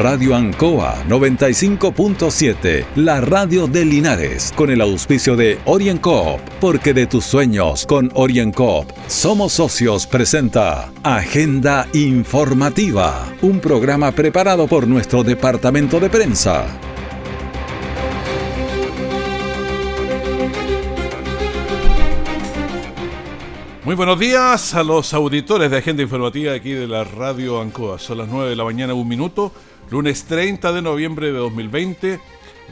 Radio 0.00 0.34
Ancoa 0.34 1.04
95.7, 1.10 2.86
la 2.96 3.20
radio 3.20 3.66
de 3.66 3.84
Linares, 3.84 4.50
con 4.56 4.70
el 4.70 4.80
auspicio 4.80 5.36
de 5.36 5.58
OrienCoop, 5.66 6.40
porque 6.58 6.94
de 6.94 7.06
tus 7.06 7.26
sueños 7.26 7.84
con 7.84 8.10
OrienCoop 8.14 8.90
somos 9.08 9.52
socios 9.52 10.06
presenta 10.06 10.90
Agenda 11.02 11.86
Informativa, 11.92 13.30
un 13.42 13.60
programa 13.60 14.10
preparado 14.12 14.66
por 14.66 14.88
nuestro 14.88 15.22
departamento 15.22 16.00
de 16.00 16.08
prensa. 16.08 16.64
Muy 23.84 23.96
buenos 23.96 24.18
días 24.18 24.74
a 24.74 24.82
los 24.82 25.12
auditores 25.12 25.70
de 25.70 25.76
Agenda 25.76 26.02
Informativa 26.02 26.54
aquí 26.54 26.70
de 26.70 26.86
la 26.86 27.04
Radio 27.04 27.60
Ancoa. 27.60 27.98
Son 27.98 28.16
las 28.16 28.28
9 28.28 28.48
de 28.48 28.56
la 28.56 28.64
mañana, 28.64 28.94
un 28.94 29.08
minuto, 29.08 29.52
lunes 29.90 30.24
30 30.24 30.72
de 30.72 30.82
noviembre 30.82 31.32
de 31.32 31.38
2020, 31.38 32.20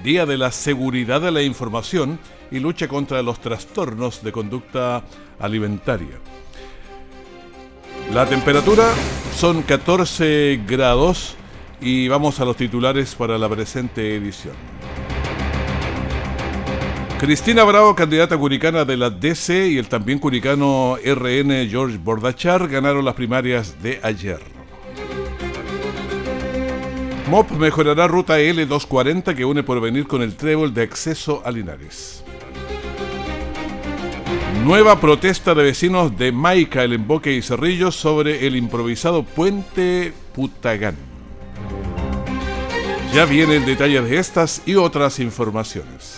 Día 0.05 0.25
de 0.25 0.39
la 0.39 0.53
Seguridad 0.53 1.21
de 1.21 1.33
la 1.33 1.43
Información 1.43 2.21
y 2.51 2.61
lucha 2.61 2.87
contra 2.87 3.23
los 3.23 3.41
trastornos 3.41 4.23
de 4.23 4.31
conducta 4.31 5.03
alimentaria. 5.39 6.21
La 8.13 8.25
temperatura 8.27 8.85
son 9.35 9.63
14 9.63 10.63
grados 10.67 11.35
y 11.81 12.09
vamos 12.09 12.41
a 12.41 12.45
los 12.45 12.57
titulares 12.57 13.15
para 13.15 13.37
la 13.37 13.49
presente 13.49 14.15
edición. 14.15 14.55
Cristina 17.21 17.65
Bravo, 17.65 17.97
candidata 17.97 18.39
curicana 18.39 18.85
de 18.85 18.97
la 18.97 19.11
DC 19.11 19.69
y 19.71 19.79
el 19.79 19.89
también 19.89 20.21
curicano 20.21 20.97
RN 21.05 21.69
George 21.69 21.99
Bordachar 21.99 22.69
ganaron 22.69 23.05
las 23.05 23.15
primarias 23.15 23.83
de 23.83 23.99
ayer. 24.05 24.58
MOP 27.29 27.51
mejorará 27.51 28.09
ruta 28.09 28.39
L240 28.39 29.35
que 29.35 29.45
une 29.45 29.63
por 29.63 29.83
venir 29.83 30.07
con 30.07 30.23
el 30.23 30.35
trébol 30.35 30.73
de 30.73 30.83
acceso 30.83 31.43
a 31.45 31.51
Linares. 31.51 32.25
Nueva 34.65 34.99
protesta 34.99 35.55
de 35.55 35.63
vecinos 35.63 36.17
de 36.17 36.33
Maica, 36.33 36.83
el 36.85 36.95
Emboque 36.95 37.35
y 37.35 37.43
Cerrillos 37.43 37.97
sobre 37.97 38.47
el 38.47 38.57
improvisado 38.57 39.25
puente 39.25 40.15
Putagán. 40.35 40.97
Ya 43.13 43.27
vienen 43.27 43.67
detalles 43.67 44.09
de 44.09 44.19
estas 44.19 44.63
y 44.65 44.77
otras 44.77 45.19
informaciones. 45.19 46.18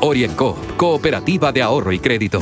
Orienco, 0.00 0.56
Cooperativa 0.76 1.52
de 1.52 1.62
Ahorro 1.62 1.92
y 1.92 1.98
Crédito. 1.98 2.40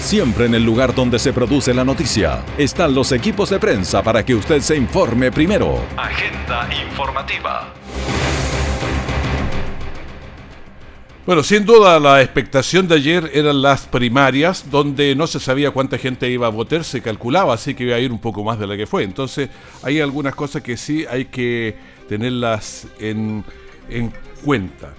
Siempre 0.00 0.46
en 0.46 0.54
el 0.54 0.64
lugar 0.64 0.94
donde 0.94 1.18
se 1.18 1.32
produce 1.32 1.72
la 1.72 1.84
noticia 1.84 2.44
están 2.58 2.94
los 2.94 3.12
equipos 3.12 3.50
de 3.50 3.58
prensa 3.58 4.02
para 4.02 4.24
que 4.24 4.34
usted 4.34 4.60
se 4.60 4.76
informe 4.76 5.30
primero. 5.32 5.80
Agenda 5.96 6.68
informativa. 6.84 7.72
Bueno, 11.24 11.44
sin 11.44 11.64
duda 11.64 12.00
la 12.00 12.20
expectación 12.20 12.88
de 12.88 12.96
ayer 12.96 13.30
eran 13.32 13.62
las 13.62 13.86
primarias, 13.86 14.68
donde 14.72 15.14
no 15.14 15.28
se 15.28 15.38
sabía 15.38 15.70
cuánta 15.70 15.96
gente 15.96 16.28
iba 16.28 16.48
a 16.48 16.50
votar, 16.50 16.82
se 16.82 17.00
calculaba, 17.00 17.54
así 17.54 17.74
que 17.74 17.84
iba 17.84 17.94
a 17.94 18.00
ir 18.00 18.10
un 18.10 18.18
poco 18.18 18.42
más 18.42 18.58
de 18.58 18.66
la 18.66 18.76
que 18.76 18.88
fue. 18.88 19.04
Entonces, 19.04 19.48
hay 19.84 20.00
algunas 20.00 20.34
cosas 20.34 20.62
que 20.62 20.76
sí 20.76 21.06
hay 21.08 21.26
que 21.26 21.76
tenerlas 22.08 22.88
en, 22.98 23.44
en 23.88 24.12
cuenta. 24.44 24.94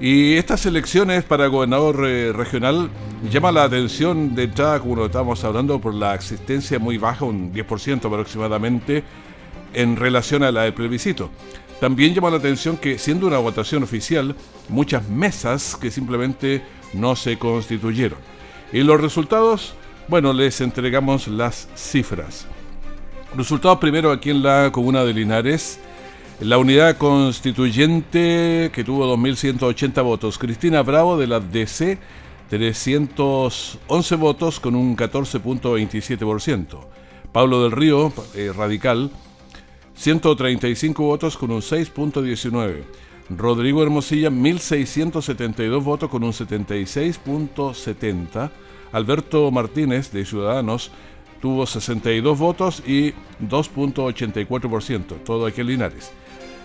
Y 0.00 0.34
estas 0.34 0.66
elecciones 0.66 1.24
para 1.24 1.46
gobernador 1.46 2.06
eh, 2.06 2.32
regional 2.32 2.90
llama 3.30 3.52
la 3.52 3.64
atención 3.64 4.34
de 4.34 4.44
entrada, 4.44 4.80
como 4.80 4.96
lo 4.96 5.06
estábamos 5.06 5.42
hablando, 5.44 5.80
por 5.80 5.94
la 5.94 6.14
existencia 6.14 6.78
muy 6.78 6.98
baja, 6.98 7.24
un 7.24 7.52
10% 7.52 8.04
aproximadamente, 8.04 9.04
en 9.72 9.96
relación 9.96 10.42
a 10.42 10.52
la 10.52 10.62
del 10.62 10.74
plebiscito. 10.74 11.30
También 11.80 12.14
llama 12.14 12.30
la 12.30 12.36
atención 12.38 12.76
que, 12.76 12.98
siendo 12.98 13.26
una 13.26 13.38
votación 13.38 13.82
oficial, 13.82 14.34
muchas 14.68 15.08
mesas 15.08 15.76
que 15.76 15.90
simplemente 15.90 16.62
no 16.92 17.16
se 17.16 17.38
constituyeron. 17.38 18.18
Y 18.72 18.82
los 18.82 19.00
resultados, 19.00 19.74
bueno, 20.08 20.32
les 20.32 20.60
entregamos 20.60 21.28
las 21.28 21.68
cifras. 21.76 22.46
Resultados 23.36 23.78
primero 23.78 24.10
aquí 24.10 24.30
en 24.30 24.42
la 24.42 24.70
comuna 24.72 25.04
de 25.04 25.12
Linares. 25.12 25.80
La 26.40 26.58
unidad 26.58 26.98
constituyente 26.98 28.72
que 28.74 28.82
tuvo 28.82 29.16
2.180 29.16 30.02
votos. 30.02 30.36
Cristina 30.36 30.82
Bravo 30.82 31.16
de 31.16 31.28
la 31.28 31.38
DC, 31.38 31.96
311 32.50 34.16
votos 34.16 34.58
con 34.58 34.74
un 34.74 34.96
14.27%. 34.96 36.80
Pablo 37.30 37.62
del 37.62 37.70
Río, 37.70 38.12
eh, 38.34 38.50
radical, 38.54 39.12
135 39.94 41.04
votos 41.04 41.36
con 41.36 41.52
un 41.52 41.60
6.19. 41.60 42.82
Rodrigo 43.30 43.84
Hermosilla, 43.84 44.30
1.672 44.30 45.84
votos 45.84 46.10
con 46.10 46.24
un 46.24 46.32
76.70. 46.32 48.50
Alberto 48.90 49.52
Martínez, 49.52 50.10
de 50.10 50.26
Ciudadanos, 50.26 50.90
tuvo 51.40 51.64
62 51.64 52.38
votos 52.38 52.82
y 52.84 53.12
2.84%. 53.40 55.22
Todo 55.24 55.46
aquí 55.46 55.62
Linares. 55.62 56.10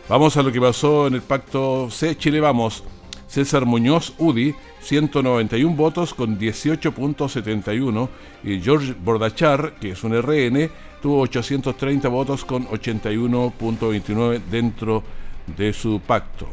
Vamos 0.09 0.35
a 0.37 0.41
lo 0.41 0.51
que 0.51 0.59
pasó 0.59 1.05
en 1.05 1.13
el 1.13 1.21
pacto 1.21 1.87
C 1.91 2.17
Chile 2.17 2.39
Vamos. 2.39 2.83
César 3.27 3.67
Muñoz 3.67 4.15
UDI, 4.17 4.55
191 4.81 5.75
votos 5.75 6.15
con 6.15 6.39
18.71 6.39 8.09
y 8.43 8.59
George 8.59 8.95
Bordachar, 9.03 9.75
que 9.75 9.91
es 9.91 10.03
un 10.03 10.19
RN, 10.19 10.71
tuvo 10.99 11.21
830 11.21 12.09
votos 12.09 12.43
con 12.43 12.65
81.29 12.69 14.41
dentro 14.49 15.03
de 15.55 15.73
su 15.73 16.01
pacto. 16.01 16.47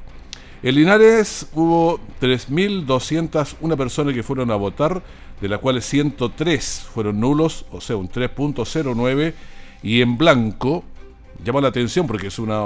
En 0.63 0.75
Linares 0.75 1.49
hubo 1.55 1.99
3.201 2.21 3.75
personas 3.75 4.13
que 4.13 4.23
fueron 4.23 4.51
a 4.51 4.57
votar, 4.57 5.03
de 5.41 5.49
las 5.49 5.61
cuales 5.61 5.87
103 5.87 6.89
fueron 6.93 7.21
nulos, 7.21 7.65
o 7.73 7.81
sea, 7.81 7.97
un 7.97 8.11
3.09, 8.11 9.33
y 9.83 10.03
en 10.03 10.19
blanco 10.19 10.85
llama 11.45 11.61
la 11.61 11.69
atención 11.69 12.07
porque 12.07 12.29
es 12.29 12.39
una 12.39 12.61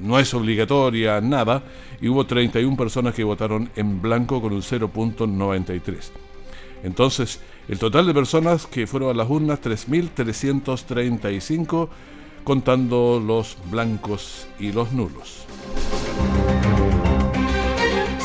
no 0.00 0.18
es 0.18 0.32
obligatoria 0.34 1.20
nada 1.20 1.62
y 2.00 2.08
hubo 2.08 2.24
31 2.26 2.76
personas 2.76 3.14
que 3.14 3.24
votaron 3.24 3.70
en 3.76 4.00
blanco 4.02 4.40
con 4.40 4.52
un 4.52 4.62
0.93. 4.62 6.10
Entonces, 6.82 7.40
el 7.68 7.78
total 7.78 8.06
de 8.06 8.14
personas 8.14 8.66
que 8.66 8.86
fueron 8.86 9.10
a 9.10 9.14
las 9.14 9.28
urnas 9.28 9.60
3335 9.60 11.90
contando 12.44 13.20
los 13.24 13.58
blancos 13.70 14.46
y 14.60 14.72
los 14.72 14.92
nulos. 14.92 15.46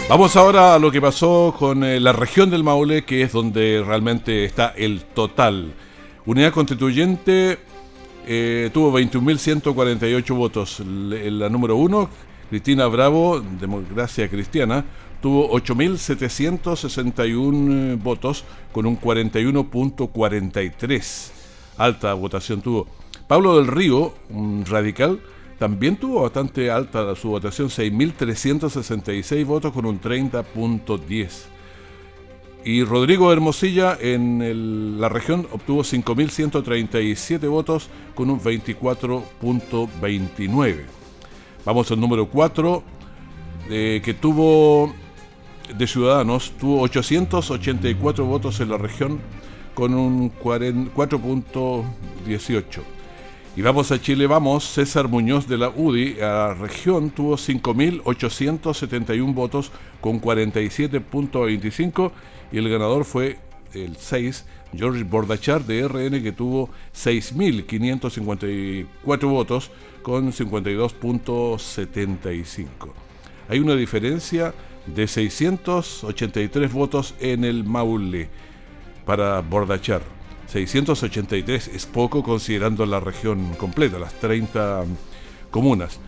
Vamos 0.07 0.35
ahora 0.35 0.75
a 0.75 0.79
lo 0.79 0.91
que 0.91 1.01
pasó 1.01 1.55
con 1.57 1.83
eh, 1.85 1.99
la 1.99 2.11
región 2.11 2.49
del 2.49 2.65
Maule, 2.65 3.05
que 3.05 3.21
es 3.23 3.31
donde 3.31 3.81
realmente 3.85 4.43
está 4.43 4.73
el 4.75 5.05
total. 5.05 5.73
Unidad 6.25 6.51
constituyente 6.51 7.59
eh, 8.27 8.69
tuvo 8.73 8.99
21.148 8.99 10.35
votos. 10.35 10.79
La 10.79 11.49
número 11.49 11.75
uno, 11.75 12.09
Cristina 12.49 12.87
Bravo, 12.87 13.39
Democracia 13.39 14.27
Cristiana, 14.29 14.83
tuvo 15.21 15.51
8.761 15.51 18.01
votos 18.01 18.43
con 18.71 18.85
un 18.85 18.97
41.43. 18.99 21.31
Alta 21.77 22.13
votación 22.13 22.61
tuvo. 22.61 22.87
Pablo 23.27 23.57
del 23.57 23.67
Río, 23.67 24.13
un 24.29 24.65
radical, 24.65 25.19
también 25.57 25.95
tuvo 25.95 26.23
bastante 26.23 26.71
alta 26.71 27.15
su 27.15 27.29
votación, 27.29 27.69
6.366 27.69 29.45
votos 29.45 29.71
con 29.71 29.85
un 29.85 30.01
30.10. 30.01 31.60
Y 32.63 32.83
Rodrigo 32.83 33.33
Hermosilla 33.33 33.97
en 33.99 35.01
la 35.01 35.09
región 35.09 35.47
obtuvo 35.51 35.81
5.137 35.81 37.49
votos 37.49 37.89
con 38.13 38.29
un 38.29 38.39
24.29. 38.39 40.85
Vamos 41.65 41.91
al 41.91 41.99
número 41.99 42.27
4, 42.27 42.83
eh, 43.69 43.99
que 44.03 44.13
tuvo 44.13 44.93
de 45.75 45.87
Ciudadanos, 45.87 46.51
tuvo 46.59 46.81
884 46.81 48.25
votos 48.25 48.59
en 48.59 48.69
la 48.69 48.77
región 48.77 49.19
con 49.73 49.95
un 49.95 50.31
4.18. 50.31 52.81
Y 53.53 53.61
vamos 53.61 53.91
a 53.91 54.01
Chile, 54.01 54.27
vamos. 54.27 54.63
César 54.63 55.09
Muñoz 55.09 55.45
de 55.45 55.57
la 55.57 55.67
UDI, 55.69 56.21
a 56.21 56.27
la 56.27 56.53
región, 56.53 57.09
tuvo 57.09 57.35
5.871 57.35 59.33
votos 59.33 59.73
con 59.99 60.21
47.25 60.21 62.13
y 62.53 62.59
el 62.59 62.69
ganador 62.69 63.03
fue 63.03 63.39
el 63.73 63.97
6, 63.97 64.45
George 64.73 65.03
Bordachar 65.03 65.65
de 65.65 65.85
RN, 65.85 66.23
que 66.23 66.31
tuvo 66.31 66.69
6.554 66.95 69.29
votos 69.29 69.69
con 70.01 70.31
52.75. 70.31 72.67
Hay 73.49 73.59
una 73.59 73.75
diferencia 73.75 74.53
de 74.85 75.09
683 75.09 76.71
votos 76.71 77.15
en 77.19 77.43
el 77.43 77.65
Maule 77.65 78.29
para 79.05 79.41
Bordachar. 79.41 80.20
683 80.51 81.69
es 81.69 81.85
poco 81.85 82.23
considerando 82.23 82.85
la 82.85 82.99
región 82.99 83.53
completa, 83.57 83.97
las 83.97 84.13
30 84.15 84.83
comunas. 85.49 86.01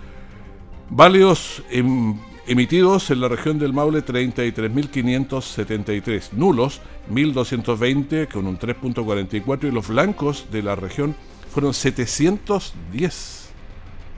Válidos 0.89 1.63
em, 1.71 2.17
emitidos 2.45 3.09
en 3.09 3.21
la 3.21 3.29
región 3.29 3.57
del 3.57 3.71
Maule 3.71 4.05
33.573, 4.05 6.33
nulos 6.33 6.81
1.220 7.09 8.29
con 8.29 8.47
un 8.47 8.59
3.44 8.59 9.69
y 9.69 9.71
los 9.71 9.87
blancos 9.87 10.47
de 10.51 10.61
la 10.61 10.75
región 10.75 11.15
fueron 11.49 11.73
710, 11.73 13.49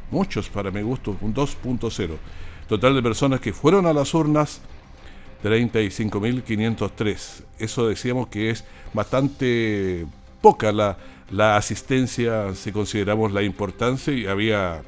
muchos 0.10 0.50
para 0.50 0.72
mi 0.72 0.82
gusto, 0.82 1.16
un 1.22 1.36
2.0. 1.36 2.18
Total 2.68 2.96
de 2.96 3.04
personas 3.04 3.42
que 3.42 3.54
fueron 3.54 3.86
a 3.86 3.94
las 3.94 4.12
urnas 4.16 4.60
35.503. 5.44 7.44
Eso 7.60 7.88
decíamos 7.88 8.28
que 8.28 8.50
es 8.50 8.64
bastante 8.94 10.06
poca 10.42 10.72
la, 10.72 10.98
la 11.32 11.58
asistencia 11.58 12.54
si 12.56 12.72
consideramos 12.72 13.32
la 13.32 13.44
importancia 13.44 14.14
y 14.14 14.26
había 14.28 14.82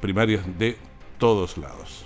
primarias 0.00 0.42
de 0.58 0.76
todos 1.18 1.58
lados. 1.58 2.04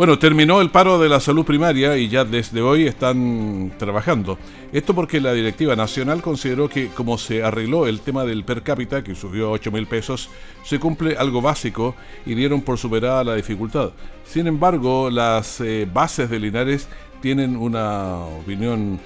Bueno, 0.00 0.18
terminó 0.18 0.62
el 0.62 0.70
paro 0.70 0.98
de 0.98 1.10
la 1.10 1.20
salud 1.20 1.44
primaria 1.44 1.98
y 1.98 2.08
ya 2.08 2.24
desde 2.24 2.62
hoy 2.62 2.86
están 2.86 3.70
trabajando. 3.76 4.38
Esto 4.72 4.94
porque 4.94 5.20
la 5.20 5.34
directiva 5.34 5.76
nacional 5.76 6.22
consideró 6.22 6.70
que 6.70 6.86
como 6.86 7.18
se 7.18 7.44
arregló 7.44 7.86
el 7.86 8.00
tema 8.00 8.24
del 8.24 8.44
per 8.44 8.62
cápita, 8.62 9.04
que 9.04 9.14
subió 9.14 9.48
a 9.48 9.50
8 9.50 9.70
mil 9.70 9.86
pesos, 9.86 10.30
se 10.64 10.80
cumple 10.80 11.18
algo 11.18 11.42
básico 11.42 11.94
y 12.24 12.34
dieron 12.34 12.62
por 12.62 12.78
superada 12.78 13.22
la 13.24 13.34
dificultad. 13.34 13.90
Sin 14.24 14.46
embargo, 14.46 15.10
las 15.10 15.60
eh, 15.60 15.86
bases 15.92 16.30
de 16.30 16.40
Linares 16.40 16.88
tienen 17.20 17.54
una 17.54 18.20
opinión 18.20 18.98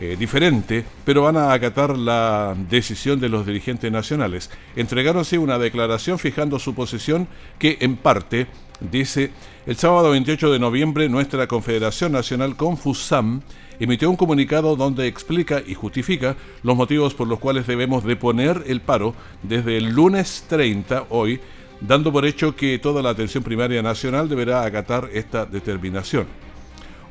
eh, 0.00 0.16
diferente, 0.18 0.84
pero 1.04 1.22
van 1.22 1.36
a 1.36 1.52
acatar 1.52 1.96
la 1.96 2.56
decisión 2.68 3.20
de 3.20 3.28
los 3.28 3.46
dirigentes 3.46 3.92
nacionales. 3.92 4.50
Entregaron 4.74 5.24
una 5.38 5.60
declaración 5.60 6.18
fijando 6.18 6.58
su 6.58 6.74
posición 6.74 7.28
que 7.60 7.78
en 7.80 7.94
parte 7.94 8.48
dice, 8.90 9.30
el 9.66 9.76
sábado 9.76 10.10
28 10.10 10.52
de 10.52 10.58
noviembre 10.58 11.08
nuestra 11.08 11.46
Confederación 11.46 12.12
Nacional 12.12 12.56
Confusam 12.56 13.42
emitió 13.78 14.10
un 14.10 14.16
comunicado 14.16 14.76
donde 14.76 15.06
explica 15.06 15.62
y 15.66 15.74
justifica 15.74 16.36
los 16.62 16.76
motivos 16.76 17.14
por 17.14 17.28
los 17.28 17.38
cuales 17.38 17.66
debemos 17.66 18.04
deponer 18.04 18.64
el 18.66 18.80
paro 18.80 19.14
desde 19.42 19.76
el 19.76 19.90
lunes 19.90 20.44
30 20.48 21.06
hoy, 21.10 21.40
dando 21.80 22.12
por 22.12 22.24
hecho 22.24 22.56
que 22.56 22.78
toda 22.78 23.02
la 23.02 23.10
atención 23.10 23.42
primaria 23.42 23.82
nacional 23.82 24.28
deberá 24.28 24.64
acatar 24.64 25.10
esta 25.12 25.46
determinación. 25.46 26.26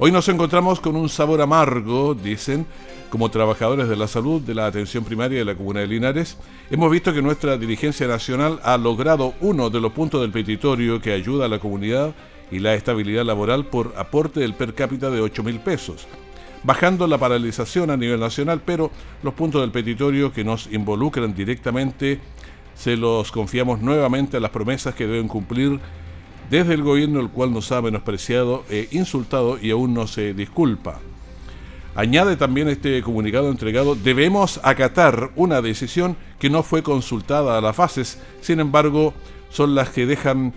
Hoy 0.03 0.11
nos 0.11 0.27
encontramos 0.29 0.79
con 0.79 0.95
un 0.95 1.09
sabor 1.09 1.43
amargo, 1.43 2.15
dicen, 2.15 2.65
como 3.11 3.29
trabajadores 3.29 3.87
de 3.87 3.95
la 3.95 4.07
salud, 4.07 4.41
de 4.41 4.55
la 4.55 4.65
atención 4.65 5.03
primaria 5.03 5.37
de 5.37 5.45
la 5.45 5.53
Comuna 5.53 5.81
de 5.81 5.85
Linares, 5.85 6.39
hemos 6.71 6.89
visto 6.89 7.13
que 7.13 7.21
nuestra 7.21 7.55
dirigencia 7.55 8.07
nacional 8.07 8.59
ha 8.63 8.79
logrado 8.79 9.35
uno 9.41 9.69
de 9.69 9.79
los 9.79 9.91
puntos 9.91 10.21
del 10.21 10.31
petitorio 10.31 10.99
que 10.99 11.13
ayuda 11.13 11.45
a 11.45 11.49
la 11.49 11.59
comunidad 11.59 12.15
y 12.49 12.57
la 12.57 12.73
estabilidad 12.73 13.25
laboral 13.25 13.67
por 13.67 13.93
aporte 13.95 14.39
del 14.39 14.55
per 14.55 14.73
cápita 14.73 15.11
de 15.11 15.21
8 15.21 15.43
mil 15.43 15.59
pesos, 15.59 16.07
bajando 16.63 17.05
la 17.05 17.19
paralización 17.19 17.91
a 17.91 17.97
nivel 17.97 18.19
nacional, 18.19 18.59
pero 18.65 18.89
los 19.21 19.35
puntos 19.35 19.61
del 19.61 19.69
petitorio 19.69 20.33
que 20.33 20.43
nos 20.43 20.65
involucran 20.73 21.35
directamente 21.35 22.19
se 22.73 22.97
los 22.97 23.31
confiamos 23.31 23.81
nuevamente 23.81 24.37
a 24.37 24.39
las 24.39 24.49
promesas 24.49 24.95
que 24.95 25.05
deben 25.05 25.27
cumplir 25.27 25.79
desde 26.51 26.73
el 26.73 26.83
gobierno, 26.83 27.21
el 27.21 27.29
cual 27.29 27.53
nos 27.53 27.71
ha 27.71 27.81
menospreciado 27.81 28.65
e 28.69 28.89
insultado 28.91 29.57
y 29.57 29.71
aún 29.71 29.93
no 29.93 30.05
se 30.05 30.33
disculpa. 30.33 30.99
Añade 31.95 32.35
también 32.35 32.67
este 32.67 33.01
comunicado 33.01 33.49
entregado, 33.49 33.95
debemos 33.95 34.59
acatar 34.61 35.31
una 35.37 35.61
decisión 35.61 36.17
que 36.39 36.49
no 36.49 36.61
fue 36.61 36.83
consultada 36.83 37.57
a 37.57 37.61
las 37.61 37.75
fases, 37.75 38.19
sin 38.41 38.59
embargo, 38.59 39.13
son 39.49 39.75
las 39.75 39.89
que 39.91 40.05
dejan 40.05 40.53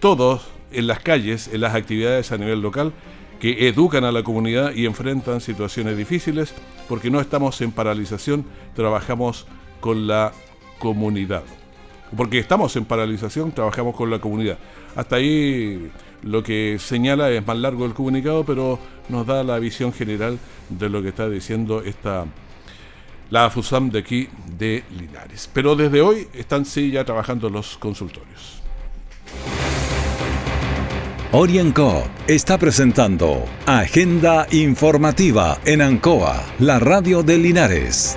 todos 0.00 0.46
en 0.72 0.86
las 0.86 1.00
calles, 1.00 1.50
en 1.52 1.60
las 1.60 1.74
actividades 1.74 2.32
a 2.32 2.38
nivel 2.38 2.60
local, 2.60 2.94
que 3.38 3.68
educan 3.68 4.04
a 4.04 4.12
la 4.12 4.22
comunidad 4.22 4.74
y 4.74 4.86
enfrentan 4.86 5.42
situaciones 5.42 5.98
difíciles, 5.98 6.54
porque 6.88 7.10
no 7.10 7.20
estamos 7.20 7.60
en 7.60 7.70
paralización, 7.70 8.46
trabajamos 8.74 9.46
con 9.80 10.06
la 10.06 10.32
comunidad. 10.78 11.44
Porque 12.16 12.38
estamos 12.38 12.76
en 12.76 12.84
paralización, 12.84 13.52
trabajamos 13.52 13.96
con 13.96 14.10
la 14.10 14.18
comunidad. 14.20 14.58
Hasta 14.94 15.16
ahí 15.16 15.90
lo 16.22 16.42
que 16.42 16.78
señala 16.78 17.30
es 17.30 17.46
más 17.46 17.58
largo 17.58 17.84
el 17.86 17.94
comunicado, 17.94 18.44
pero 18.44 18.78
nos 19.08 19.26
da 19.26 19.42
la 19.42 19.58
visión 19.58 19.92
general 19.92 20.38
de 20.68 20.88
lo 20.88 21.02
que 21.02 21.08
está 21.08 21.28
diciendo 21.28 21.82
esta 21.82 22.26
la 23.30 23.50
FUSAM 23.50 23.90
de 23.90 23.98
aquí 23.98 24.28
de 24.58 24.84
Linares. 24.96 25.50
Pero 25.52 25.74
desde 25.74 26.00
hoy 26.00 26.28
están 26.34 26.64
sí 26.64 26.90
ya 26.90 27.04
trabajando 27.04 27.50
los 27.50 27.76
consultorios. 27.78 28.62
Orienco 31.32 32.04
está 32.28 32.58
presentando 32.58 33.44
Agenda 33.66 34.46
Informativa 34.52 35.58
en 35.64 35.82
Ancoa, 35.82 36.44
la 36.60 36.78
radio 36.78 37.24
de 37.24 37.38
Linares. 37.38 38.16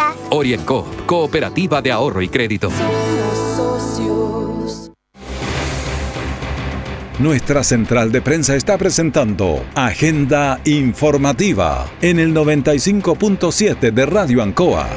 Orienco, 0.29 0.85
Cooperativa 1.05 1.81
de 1.81 1.91
Ahorro 1.91 2.21
y 2.21 2.29
Crédito. 2.29 2.69
Nuestra 7.19 7.63
central 7.63 8.11
de 8.11 8.21
prensa 8.21 8.55
está 8.55 8.79
presentando 8.79 9.63
Agenda 9.75 10.59
Informativa 10.65 11.85
en 12.01 12.19
el 12.19 12.33
95.7 12.33 13.91
de 13.91 14.05
Radio 14.07 14.41
Ancoa. 14.41 14.89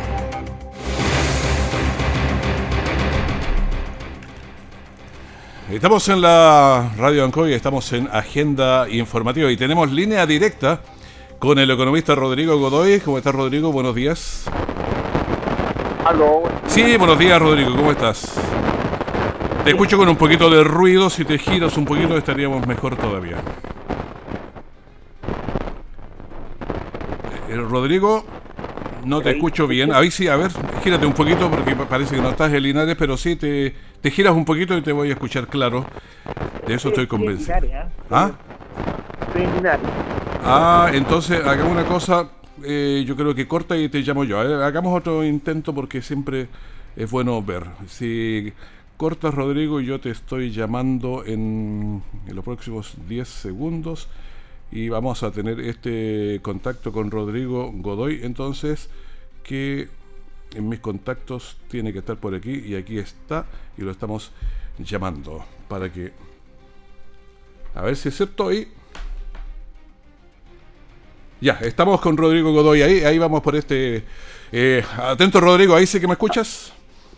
Estamos 5.71 6.09
en 6.09 6.23
la 6.23 6.93
Radio 6.97 7.25
Ancoa 7.25 7.51
y 7.51 7.53
estamos 7.53 7.93
en 7.93 8.09
Agenda 8.11 8.89
Informativa 8.89 9.51
y 9.51 9.57
tenemos 9.57 9.91
línea 9.93 10.25
directa 10.25 10.81
con 11.39 11.59
el 11.59 11.71
economista 11.71 12.15
Rodrigo 12.15 12.57
Godoy. 12.59 13.01
¿Cómo 13.01 13.19
estás, 13.19 13.35
Rodrigo? 13.35 13.71
Buenos 13.71 13.95
días. 13.95 14.45
Aló. 16.05 16.43
Sí, 16.67 16.97
buenos 16.99 17.19
días, 17.19 17.41
Rodrigo. 17.41 17.75
¿Cómo 17.75 17.91
estás? 17.91 18.35
Te 19.65 19.71
escucho 19.71 19.97
con 19.97 20.07
un 20.07 20.17
poquito 20.17 20.51
de 20.51 20.63
ruido. 20.63 21.09
Si 21.09 21.25
te 21.25 21.39
giras 21.39 21.79
un 21.79 21.87
poquito, 21.87 22.19
estaríamos 22.19 22.67
mejor 22.67 22.97
todavía. 22.97 23.39
Eh, 27.49 27.57
Rodrigo, 27.57 28.23
no 29.07 29.23
te 29.23 29.31
escucho 29.31 29.67
bien. 29.67 29.95
Ahí 29.95 30.11
sí, 30.11 30.29
a 30.29 30.37
ver, 30.37 30.51
gírate 30.83 31.07
un 31.07 31.15
poquito 31.15 31.51
porque 31.51 31.75
parece 31.75 32.17
que 32.17 32.21
no 32.21 32.29
estás 32.29 32.53
en 32.53 32.63
Linares, 32.63 32.97
pero 32.99 33.17
sí, 33.17 33.37
te, 33.37 33.75
te 34.03 34.11
giras 34.11 34.35
un 34.35 34.45
poquito 34.45 34.77
y 34.77 34.83
te 34.83 34.93
voy 34.93 35.09
a 35.09 35.13
escuchar 35.15 35.47
claro. 35.47 35.87
De 36.67 36.75
eso 36.75 36.89
estoy 36.89 37.07
convencido. 37.07 37.57
¿Ah? 38.11 38.31
Estoy 39.29 39.45
en 39.45 39.55
Linares. 39.55 39.87
Ah, 40.45 40.91
entonces 40.93 41.41
hagamos 41.47 41.73
una 41.73 41.87
cosa, 41.87 42.29
eh, 42.65 43.05
yo 43.07 43.17
creo 43.17 43.35
que 43.35 43.47
corta 43.47 43.77
y 43.77 43.89
te 43.89 44.01
llamo 44.01 44.25
yo. 44.25 44.39
Hagamos 44.39 44.99
otro 44.99 45.25
intento 45.25 45.75
porque 45.75 46.03
siempre 46.03 46.49
es 46.97 47.11
bueno 47.11 47.43
ver. 47.43 47.65
Si 47.89 48.53
cortas, 48.97 49.35
Rodrigo, 49.35 49.81
yo 49.81 50.01
te 50.01 50.11
estoy 50.11 50.51
llamando 50.51 51.25
en, 51.25 52.03
los 52.27 52.45
próximos 52.45 52.95
10 53.09 53.29
segundos 53.29 54.09
y 54.71 54.89
vamos 54.89 55.23
a 55.23 55.31
tener 55.31 55.61
este 55.61 56.41
contacto 56.43 56.93
con 56.93 57.11
Rodrigo 57.11 57.71
Godoy, 57.75 58.21
entonces, 58.23 58.89
que 59.43 59.89
en 60.55 60.69
mis 60.69 60.81
contactos 60.81 61.59
tiene 61.69 61.93
que 61.93 61.99
estar 61.99 62.17
por 62.17 62.35
aquí 62.35 62.63
y 62.67 62.77
aquí 62.77 62.99
está 62.99 63.47
y 63.77 63.83
lo 63.83 63.91
estamos 63.91 64.33
llamando 64.79 65.45
para 65.69 65.93
que 65.93 66.13
a 67.75 67.83
ver 67.83 67.97
si 67.97 68.09
es 68.09 68.17
cierto 68.17 68.49
ahí 68.49 68.69
ya 71.41 71.59
estamos 71.63 72.01
con 72.01 72.17
Rodrigo 72.17 72.53
Godoy 72.53 72.83
ahí 72.83 73.01
ahí 73.05 73.19
vamos 73.19 73.43
por 73.43 73.57
este 73.57 74.03
eh, 74.53 74.83
atento 74.97 75.41
Rodrigo 75.41 75.75
ahí 75.75 75.87
sí 75.87 76.01
que 76.01 76.07
me 76.07 76.13
escuchas 76.15 76.73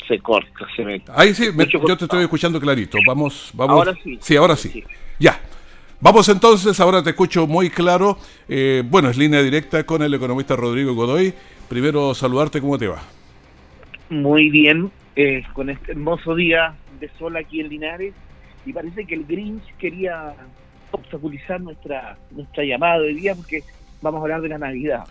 Se 0.08 0.18
corta, 0.20 0.66
se 0.74 0.84
me... 0.84 1.02
ahí 1.14 1.34
sí 1.34 1.50
me- 1.54 1.66
yo 1.66 1.96
te 1.96 2.04
estoy 2.04 2.22
escuchando 2.22 2.60
clarito 2.60 2.98
vamos 3.06 3.50
vamos 3.54 3.76
Ahora 3.76 3.94
sí. 4.02 4.18
sí 4.20 4.36
ahora 4.36 4.56
sí, 4.56 4.70
Sí. 4.70 4.84
ya 5.18 5.40
Vamos 5.98 6.28
entonces, 6.28 6.78
ahora 6.78 7.02
te 7.02 7.08
escucho 7.08 7.46
muy 7.46 7.70
claro. 7.70 8.18
Eh, 8.50 8.82
bueno, 8.84 9.08
es 9.08 9.16
línea 9.16 9.40
directa 9.42 9.84
con 9.84 10.02
el 10.02 10.12
economista 10.12 10.54
Rodrigo 10.54 10.92
Godoy. 10.92 11.32
Primero 11.70 12.14
saludarte, 12.14 12.60
¿cómo 12.60 12.76
te 12.76 12.86
va? 12.86 13.00
Muy 14.10 14.50
bien, 14.50 14.90
eh, 15.16 15.42
con 15.54 15.70
este 15.70 15.92
hermoso 15.92 16.34
día 16.34 16.74
de 17.00 17.10
sol 17.18 17.34
aquí 17.38 17.60
en 17.62 17.70
Linares. 17.70 18.12
Y 18.66 18.74
parece 18.74 19.06
que 19.06 19.14
el 19.14 19.24
Grinch 19.24 19.62
quería 19.78 20.34
obstaculizar 20.90 21.62
nuestra, 21.62 22.18
nuestra 22.30 22.62
llamada 22.62 22.98
de 22.98 23.06
hoy 23.06 23.14
día 23.14 23.34
porque 23.34 23.62
vamos 24.02 24.20
a 24.20 24.22
hablar 24.22 24.40
de 24.40 24.48
la 24.48 24.58
Navidad. 24.58 25.04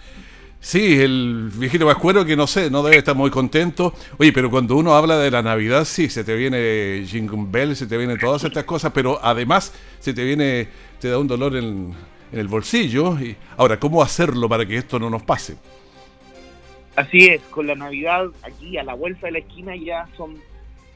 Sí, 0.60 1.00
el 1.00 1.52
viejito 1.54 1.86
Pascuero 1.86 2.26
que 2.26 2.36
no 2.36 2.48
sé, 2.48 2.72
no 2.72 2.82
debe 2.82 2.98
estar 2.98 3.16
muy 3.16 3.30
contento. 3.30 3.94
Oye, 4.18 4.34
pero 4.34 4.50
cuando 4.50 4.76
uno 4.76 4.96
habla 4.96 5.20
de 5.20 5.30
la 5.30 5.44
Navidad, 5.44 5.86
sí, 5.86 6.10
se 6.10 6.24
te 6.24 6.36
viene 6.36 7.04
Jingle 7.06 7.46
Bell, 7.48 7.76
se 7.76 7.86
te 7.86 7.98
vienen 7.98 8.18
todas 8.18 8.44
estas 8.44 8.64
cosas, 8.64 8.92
pero 8.92 9.20
además 9.22 9.74
se 10.00 10.14
te 10.14 10.24
viene, 10.24 10.68
te 11.00 11.10
da 11.10 11.20
un 11.20 11.28
dolor 11.28 11.56
en, 11.56 11.94
en 12.32 12.40
el 12.40 12.48
bolsillo. 12.48 13.20
Y 13.20 13.36
ahora, 13.58 13.80
¿cómo 13.80 14.02
hacerlo 14.02 14.50
para 14.50 14.66
que 14.66 14.78
esto 14.78 14.98
no 14.98 15.10
nos 15.10 15.22
pase? 15.22 15.56
Así 16.96 17.28
es, 17.28 17.42
con 17.52 17.68
la 17.68 17.76
Navidad 17.76 18.28
aquí 18.42 18.78
a 18.78 18.84
la 18.84 18.96
vuelta 18.96 19.28
de 19.28 19.34
la 19.34 19.40
esquina 19.40 19.76
ya 19.76 20.08
son 20.16 20.38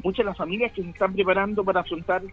muchas 0.01 0.25
las 0.25 0.37
familias 0.37 0.71
que 0.71 0.81
se 0.81 0.89
están 0.89 1.13
preparando 1.13 1.63
para 1.63 1.81
afrontar 1.81 2.23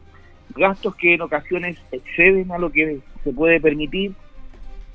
gastos 0.55 0.95
que 0.95 1.15
en 1.15 1.21
ocasiones 1.21 1.77
exceden 1.91 2.53
a 2.53 2.59
lo 2.59 2.71
que 2.71 3.01
se 3.25 3.33
puede 3.33 3.61
permitir 3.61 4.15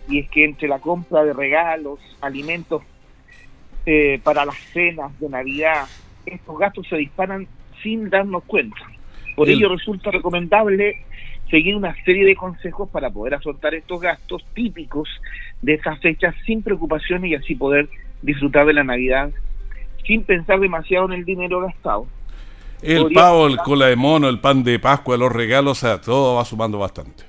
y 0.07 0.19
es 0.19 0.29
que 0.29 0.45
entre 0.45 0.67
la 0.67 0.79
compra 0.79 1.23
de 1.23 1.33
regalos, 1.33 1.99
alimentos 2.21 2.83
eh, 3.85 4.19
para 4.23 4.45
las 4.45 4.57
cenas 4.73 5.17
de 5.19 5.29
Navidad, 5.29 5.85
estos 6.25 6.57
gastos 6.57 6.87
se 6.87 6.97
disparan 6.97 7.47
sin 7.81 8.09
darnos 8.09 8.43
cuenta. 8.43 8.77
Por 9.35 9.47
El- 9.49 9.55
ello 9.55 9.69
resulta 9.69 10.11
recomendable 10.11 11.03
seguir 11.49 11.75
una 11.75 11.95
serie 12.05 12.25
de 12.25 12.35
consejos 12.35 12.89
para 12.89 13.09
poder 13.09 13.33
afrontar 13.35 13.73
estos 13.73 13.99
gastos 13.99 14.45
típicos 14.53 15.09
de 15.61 15.73
estas 15.73 15.99
fechas 15.99 16.33
sin 16.45 16.61
preocupaciones 16.61 17.31
y 17.31 17.35
así 17.35 17.55
poder 17.55 17.89
disfrutar 18.21 18.65
de 18.65 18.73
la 18.73 18.83
Navidad 18.83 19.31
sin 20.05 20.23
pensar 20.23 20.59
demasiado 20.59 21.05
en 21.05 21.13
el 21.13 21.25
dinero 21.25 21.59
gastado. 21.61 22.07
El 22.81 23.11
pavo, 23.13 23.47
el 23.47 23.57
cola 23.57 23.87
de 23.87 23.95
mono, 23.95 24.27
el 24.29 24.39
pan 24.39 24.63
de 24.63 24.79
Pascua, 24.79 25.15
los 25.17 25.31
regalos, 25.31 25.77
o 25.77 25.87
sea, 25.87 26.01
todo 26.01 26.35
va 26.35 26.45
sumando 26.45 26.79
bastante. 26.79 27.23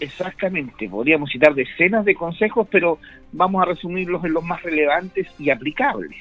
Exactamente, 0.00 0.88
podríamos 0.88 1.30
citar 1.30 1.54
decenas 1.54 2.06
de 2.06 2.14
consejos, 2.14 2.66
pero 2.70 2.98
vamos 3.32 3.62
a 3.62 3.66
resumirlos 3.66 4.24
en 4.24 4.32
los 4.32 4.42
más 4.42 4.62
relevantes 4.62 5.28
y 5.38 5.50
aplicables. 5.50 6.16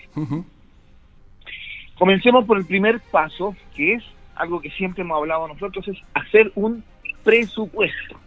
Comencemos 1.97 2.45
por 2.45 2.57
el 2.57 2.65
primer 2.65 2.99
paso, 2.99 3.55
que 3.75 3.93
es 3.93 4.03
algo 4.35 4.59
que 4.59 4.69
siempre 4.71 5.03
hemos 5.03 5.17
hablado 5.17 5.47
nosotros, 5.47 5.87
es 5.87 5.97
hacer 6.13 6.51
un 6.55 6.83
presupuesto. 7.23 8.19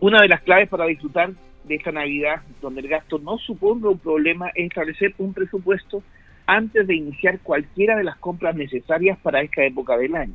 Una 0.00 0.22
de 0.22 0.28
las 0.28 0.42
claves 0.42 0.68
para 0.68 0.86
disfrutar 0.86 1.30
de 1.64 1.74
esta 1.74 1.92
Navidad, 1.92 2.42
donde 2.60 2.82
el 2.82 2.88
gasto 2.88 3.18
no 3.18 3.38
suponga 3.38 3.88
un 3.88 3.98
problema, 3.98 4.48
es 4.54 4.66
establecer 4.66 5.14
un 5.18 5.34
presupuesto 5.34 6.02
antes 6.46 6.86
de 6.86 6.94
iniciar 6.94 7.40
cualquiera 7.40 7.96
de 7.96 8.04
las 8.04 8.16
compras 8.18 8.54
necesarias 8.54 9.18
para 9.18 9.40
esta 9.40 9.64
época 9.64 9.96
del 9.96 10.14
año. 10.14 10.34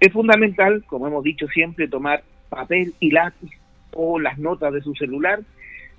Es 0.00 0.12
fundamental, 0.12 0.84
como 0.86 1.06
hemos 1.06 1.22
dicho 1.22 1.46
siempre, 1.48 1.88
tomar 1.88 2.24
papel 2.48 2.94
y 3.00 3.10
lápiz 3.10 3.50
o 3.92 4.18
las 4.18 4.38
notas 4.38 4.72
de 4.72 4.82
su 4.82 4.94
celular 4.94 5.40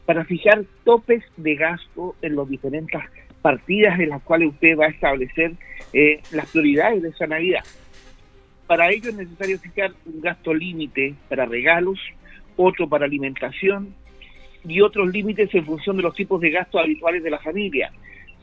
para 0.06 0.26
fijar 0.26 0.64
topes 0.84 1.24
de 1.38 1.56
gasto 1.56 2.16
en 2.22 2.36
las 2.36 2.48
diferentes 2.48 3.02
partidas 3.42 4.00
en 4.00 4.10
las 4.10 4.22
cuales 4.24 4.50
usted 4.50 4.78
va 4.78 4.86
a 4.86 4.90
establecer 4.90 5.54
eh, 5.94 6.22
las 6.32 6.50
prioridades 6.52 7.02
de 7.02 7.10
esa 7.10 7.28
Navidad. 7.28 7.64
Para 8.68 8.90
ello 8.90 9.10
es 9.10 9.16
necesario 9.16 9.60
fijar 9.60 9.92
un 10.06 10.22
gasto 10.22 10.54
límite 10.54 11.14
para 11.30 11.46
regalos, 11.46 12.00
otro 12.56 12.88
para 12.90 13.06
alimentación 13.06 13.94
y 14.68 14.82
otros 14.82 15.12
límites 15.12 15.54
en 15.54 15.66
función 15.66 15.98
de 15.98 16.04
los 16.04 16.16
tipos 16.16 16.42
de 16.42 16.50
gastos 16.50 16.82
habituales 16.82 17.24
de 17.24 17.30
la 17.30 17.40
familia. 17.40 17.92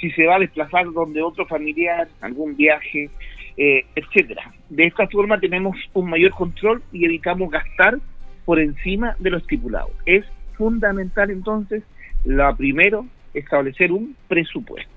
Si 0.01 0.11
se 0.13 0.27
va 0.27 0.37
a 0.37 0.41
desplazar 0.41 0.87
donde 0.93 1.23
otro 1.23 1.47
familiar, 1.47 2.09
algún 2.21 2.57
viaje, 2.57 3.11
eh, 3.57 3.85
etcétera. 3.95 4.53
De 4.69 4.87
esta 4.87 5.07
forma 5.09 5.39
tenemos 5.39 5.77
un 5.93 6.09
mayor 6.09 6.33
control 6.33 6.83
y 6.93 7.05
evitamos 7.05 7.51
gastar 7.51 7.99
por 8.45 8.59
encima 8.59 9.17
de 9.19 9.31
lo 9.31 9.39
estipulado. 9.39 9.91
Es 10.07 10.25
fundamental 10.57 11.31
entonces, 11.31 11.83
lo 12.25 12.57
primero, 12.57 13.07
establecer 13.35 13.93
un 13.93 14.17
presupuesto. 14.29 14.91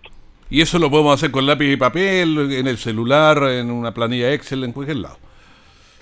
Y 0.50 0.62
eso 0.62 0.78
lo 0.78 0.90
podemos 0.90 1.16
hacer 1.16 1.32
con 1.32 1.46
lápiz 1.46 1.72
y 1.72 1.78
papel, 1.78 2.52
en 2.52 2.68
el 2.68 2.78
celular, 2.78 3.38
en 3.50 3.72
una 3.72 3.94
planilla 3.94 4.32
Excel, 4.32 4.64
en 4.64 4.74
cualquier 4.74 4.98
lado. 4.98 5.18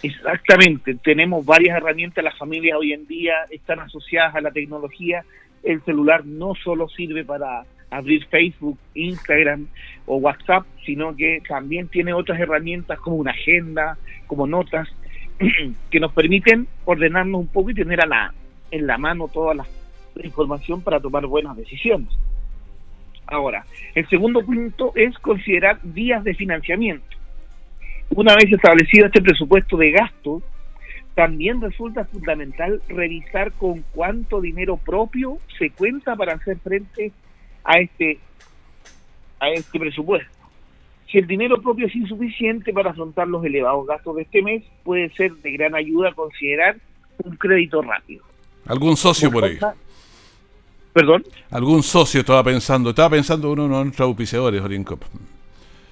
Exactamente, 0.02 0.96
tenemos 0.96 1.46
varias 1.46 1.78
herramientas, 1.78 2.24
las 2.24 2.38
familias 2.38 2.78
hoy 2.78 2.92
en 2.92 3.08
día 3.08 3.36
están 3.50 3.80
asociadas 3.80 4.36
a 4.36 4.42
la 4.42 4.52
tecnología, 4.52 5.24
el 5.64 5.82
celular 5.86 6.26
no 6.26 6.56
solo 6.62 6.90
sirve 6.90 7.24
para 7.24 7.64
abrir 7.94 8.26
Facebook, 8.28 8.78
Instagram 8.94 9.68
o 10.06 10.18
WhatsApp, 10.18 10.66
sino 10.86 11.16
que 11.16 11.42
también 11.48 11.88
tiene 11.88 12.14
otras 12.14 12.40
herramientas 12.40 13.00
como 13.00 13.18
una 13.18 13.32
agenda, 13.32 13.98
como 14.28 14.48
notas, 14.48 14.88
que 15.90 16.00
nos 16.00 16.12
permiten 16.14 16.68
ordenarnos 16.86 17.42
un 17.42 17.48
poco 17.48 17.70
y 17.70 17.76
tener 17.76 18.02
a 18.02 18.08
la, 18.08 18.34
en 18.72 18.88
la 18.88 18.98
mano 18.98 19.28
toda 19.28 19.54
la, 19.54 19.66
información 20.24 20.82
para 20.82 21.00
tomar 21.00 21.26
buenas 21.26 21.58
decisiones. 21.58 22.10
Ahora, 23.26 23.66
el 23.96 24.08
segundo 24.10 24.46
punto 24.46 24.92
es 24.96 25.18
considerar 25.18 25.80
vías 25.82 26.24
de 26.24 26.36
financiamiento. 26.36 27.18
Una 28.12 28.36
vez 28.36 28.52
establecido 28.52 29.08
este 29.08 29.24
presupuesto 29.24 29.76
de 29.76 29.90
gasto, 29.90 30.44
también 31.16 31.62
resulta 31.62 32.06
fundamental 32.06 32.80
revisar 32.88 33.54
con 33.54 33.84
cuánto 33.92 34.40
dinero 34.40 34.78
propio 34.78 35.40
se 35.58 35.72
cuenta 35.72 36.16
para 36.16 36.34
hacer 36.34 36.60
frente 36.60 37.12
a 37.64 37.80
este 37.80 38.20
a 39.40 39.50
este 39.50 39.80
presupuesto. 39.80 40.30
Si 41.12 41.18
el 41.18 41.28
dinero 41.28 41.62
propio 41.62 41.88
es 41.88 41.96
insuficiente 41.96 42.74
para 42.74 42.92
afrontar 42.92 43.28
los 43.28 43.46
elevados 43.46 43.86
gastos 43.86 44.16
de 44.16 44.24
este 44.24 44.42
mes, 44.42 44.64
puede 44.84 45.10
ser 45.12 45.32
de 45.34 45.52
gran 45.52 45.76
ayuda 45.76 46.14
considerar 46.14 46.78
un 47.24 47.36
crédito 47.36 47.82
rápido. 47.82 48.24
Algún 48.66 48.98
socio 48.98 49.30
por 49.30 49.44
ahí. 49.44 49.60
Perdón. 50.94 51.24
Algún 51.52 51.84
socio 51.84 52.22
estaba 52.22 52.44
pensando. 52.44 52.92
Estaba 52.92 53.12
pensando 53.12 53.52
uno 53.52 53.64
de 53.64 53.70
nuestros 53.70 54.08
auspiciadores, 54.08 54.62
Orincop. 54.62 55.04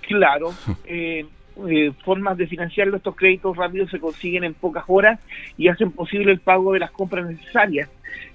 Claro, 0.07 0.53
eh, 0.85 1.25
eh, 1.69 1.91
formas 2.03 2.37
de 2.37 2.47
financiarlo, 2.47 2.97
estos 2.97 3.15
créditos 3.15 3.55
rápidos 3.55 3.89
se 3.89 3.99
consiguen 3.99 4.43
en 4.43 4.53
pocas 4.53 4.83
horas 4.87 5.19
y 5.57 5.67
hacen 5.67 5.91
posible 5.91 6.31
el 6.31 6.39
pago 6.39 6.73
de 6.73 6.79
las 6.79 6.91
compras 6.91 7.25
necesarias 7.27 7.89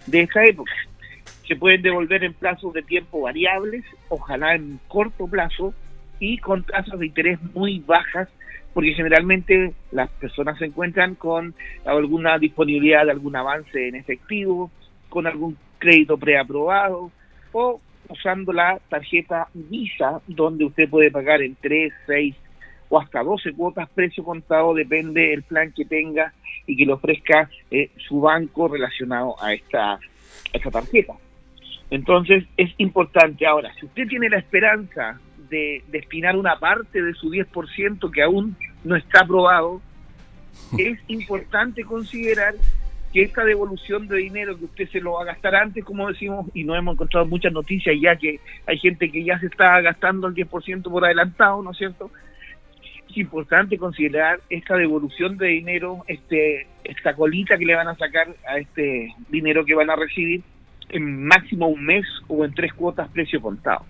de 0.07 0.23
esta 0.23 0.45
época. 0.45 0.73
Se 1.47 1.57
pueden 1.57 1.83
devolver 1.83 2.25
en 2.25 2.35
plazos 2.35 2.73
de 2.73 2.83
tiempo 2.83 3.21
variables, 3.21 3.85
ojalá 4.09 4.55
en 4.55 4.81
corto 4.89 5.27
plazo, 5.27 5.75
y 6.19 6.39
con 6.39 6.65
tasas 6.65 6.99
de 6.99 7.07
interés 7.07 7.39
muy 7.55 7.79
bajas, 7.81 8.29
porque 8.75 8.95
generalmente 8.95 9.73
las 9.91 10.11
personas 10.11 10.59
se 10.59 10.67
encuentran 10.67 11.15
con 11.15 11.55
alguna 11.85 12.39
disponibilidad 12.39 13.05
de 13.05 13.13
algún 13.13 13.37
avance 13.37 13.89
en 13.89 13.95
efectivo, 13.95 14.71
con 15.09 15.27
algún 15.27 15.57
crédito 15.79 16.19
preaprobado 16.19 17.11
o 17.53 17.81
usando 18.09 18.53
la 18.53 18.79
tarjeta 18.89 19.49
Visa, 19.55 20.21
donde 20.27 20.65
usted 20.65 20.89
puede 20.89 21.11
pagar 21.11 21.43
en 21.43 21.57
3, 21.61 21.93
6 22.07 22.37
o 22.89 23.01
hasta 23.01 23.23
12 23.23 23.53
cuotas, 23.55 23.89
precio 23.91 24.23
contado, 24.23 24.75
depende 24.75 25.29
del 25.29 25.43
plan 25.43 25.73
que 25.73 25.85
tenga 25.85 26.33
y 26.67 26.77
que 26.77 26.87
le 26.87 26.93
ofrezca 26.93 27.51
eh, 27.71 27.91
su 27.97 28.21
banco 28.21 28.69
relacionado 28.69 29.35
a 29.43 29.55
esta, 29.55 29.95
a 29.95 30.01
esta 30.53 30.71
tarjeta. 30.71 31.15
Entonces 31.91 32.45
es 32.57 32.73
importante. 32.79 33.47
Ahora, 33.47 33.73
si 33.75 33.87
usted 33.87 34.09
tiene 34.09 34.29
la 34.29 34.39
esperanza 34.39 35.21
de 35.49 35.85
destinar 35.89 36.37
una 36.37 36.59
parte 36.59 37.03
de 37.03 37.15
su 37.15 37.31
10% 37.31 38.11
que 38.11 38.23
aún 38.23 38.57
no 38.85 38.97
está 38.97 39.21
aprobado, 39.21 39.81
es 40.79 40.99
importante 41.09 41.85
considerar 41.85 42.55
que 43.13 43.23
esta 43.23 43.45
devolución 43.45 44.09
de 44.09 44.17
dinero 44.19 44.59
que 44.59 44.65
usted 44.65 44.89
se 44.91 45.01
lo 45.01 45.13
va 45.13 45.23
a 45.23 45.27
gastar 45.27 45.55
antes, 45.55 45.85
como 45.85 46.09
decimos, 46.09 46.47
y 46.55 46.65
no 46.65 46.75
hemos 46.75 46.95
encontrado 46.95 47.25
muchas 47.27 47.53
noticias 47.53 47.95
ya 48.01 48.17
que 48.17 48.41
hay 48.67 48.79
gente 48.79 49.11
que 49.11 49.25
ya 49.25 49.39
se 49.39 49.47
está 49.47 49.81
gastando 49.81 50.27
el 50.27 50.35
10% 50.35 50.83
por 50.83 51.05
adelantado, 51.05 51.63
¿no 51.63 51.71
es 51.71 51.79
cierto? 51.79 52.11
Es 53.09 53.17
importante 53.17 53.79
considerar 53.79 54.41
esta 54.51 54.77
devolución 54.77 55.39
de 55.39 55.47
dinero, 55.47 56.05
este 56.09 56.67
esta 56.85 57.15
colita 57.15 57.57
que 57.57 57.65
le 57.65 57.75
van 57.75 57.89
a 57.89 57.97
sacar 57.97 58.29
a 58.47 58.59
este 58.59 59.15
dinero 59.29 59.65
que 59.65 59.75
van 59.75 59.91
a 59.91 59.97
recibir 59.97 60.43
en 60.89 61.27
máximo 61.27 61.69
un 61.69 61.85
mes 61.85 62.07
o 62.29 62.45
en 62.45 62.55
tres 62.55 62.73
cuotas 62.73 63.09
precio 63.09 63.41
contado. 63.41 63.85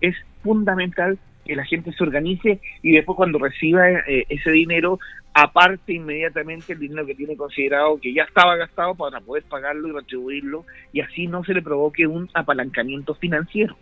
es 0.00 0.16
fundamental 0.42 1.18
que 1.44 1.56
la 1.56 1.64
gente 1.64 1.92
se 1.92 2.02
organice 2.02 2.60
y 2.82 2.92
después 2.92 3.16
cuando 3.16 3.38
reciba 3.38 3.88
eh, 3.90 4.24
ese 4.28 4.50
dinero 4.50 4.98
aparte 5.34 5.92
inmediatamente 5.92 6.72
el 6.72 6.80
dinero 6.80 7.06
que 7.06 7.14
tiene 7.14 7.36
considerado 7.36 8.00
que 8.00 8.12
ya 8.12 8.24
estaba 8.24 8.56
gastado 8.56 8.94
para 8.94 9.20
poder 9.20 9.44
pagarlo 9.44 9.88
y 9.88 9.92
retribuirlo 9.92 10.64
y 10.92 11.00
así 11.00 11.26
no 11.26 11.44
se 11.44 11.54
le 11.54 11.62
provoque 11.62 12.06
un 12.06 12.28
apalancamiento 12.34 13.14
financiero. 13.14 13.76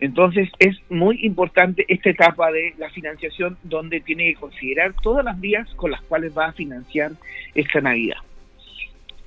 Entonces 0.00 0.50
es 0.58 0.76
muy 0.90 1.24
importante 1.24 1.84
esta 1.88 2.10
etapa 2.10 2.50
de 2.50 2.74
la 2.78 2.90
financiación 2.90 3.56
donde 3.62 4.00
tiene 4.00 4.24
que 4.24 4.40
considerar 4.40 4.92
todas 5.02 5.24
las 5.24 5.40
vías 5.40 5.72
con 5.76 5.92
las 5.92 6.02
cuales 6.02 6.36
va 6.36 6.46
a 6.46 6.52
financiar 6.52 7.12
esta 7.54 7.80
Navidad. 7.80 8.18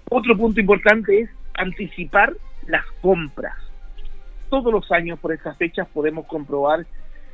Otro 0.09 0.37
punto 0.37 0.59
importante 0.59 1.21
es 1.21 1.29
anticipar 1.53 2.33
las 2.67 2.85
compras. 3.01 3.55
Todos 4.49 4.71
los 4.71 4.91
años 4.91 5.19
por 5.19 5.33
estas 5.33 5.57
fechas 5.57 5.87
podemos 5.93 6.25
comprobar 6.25 6.85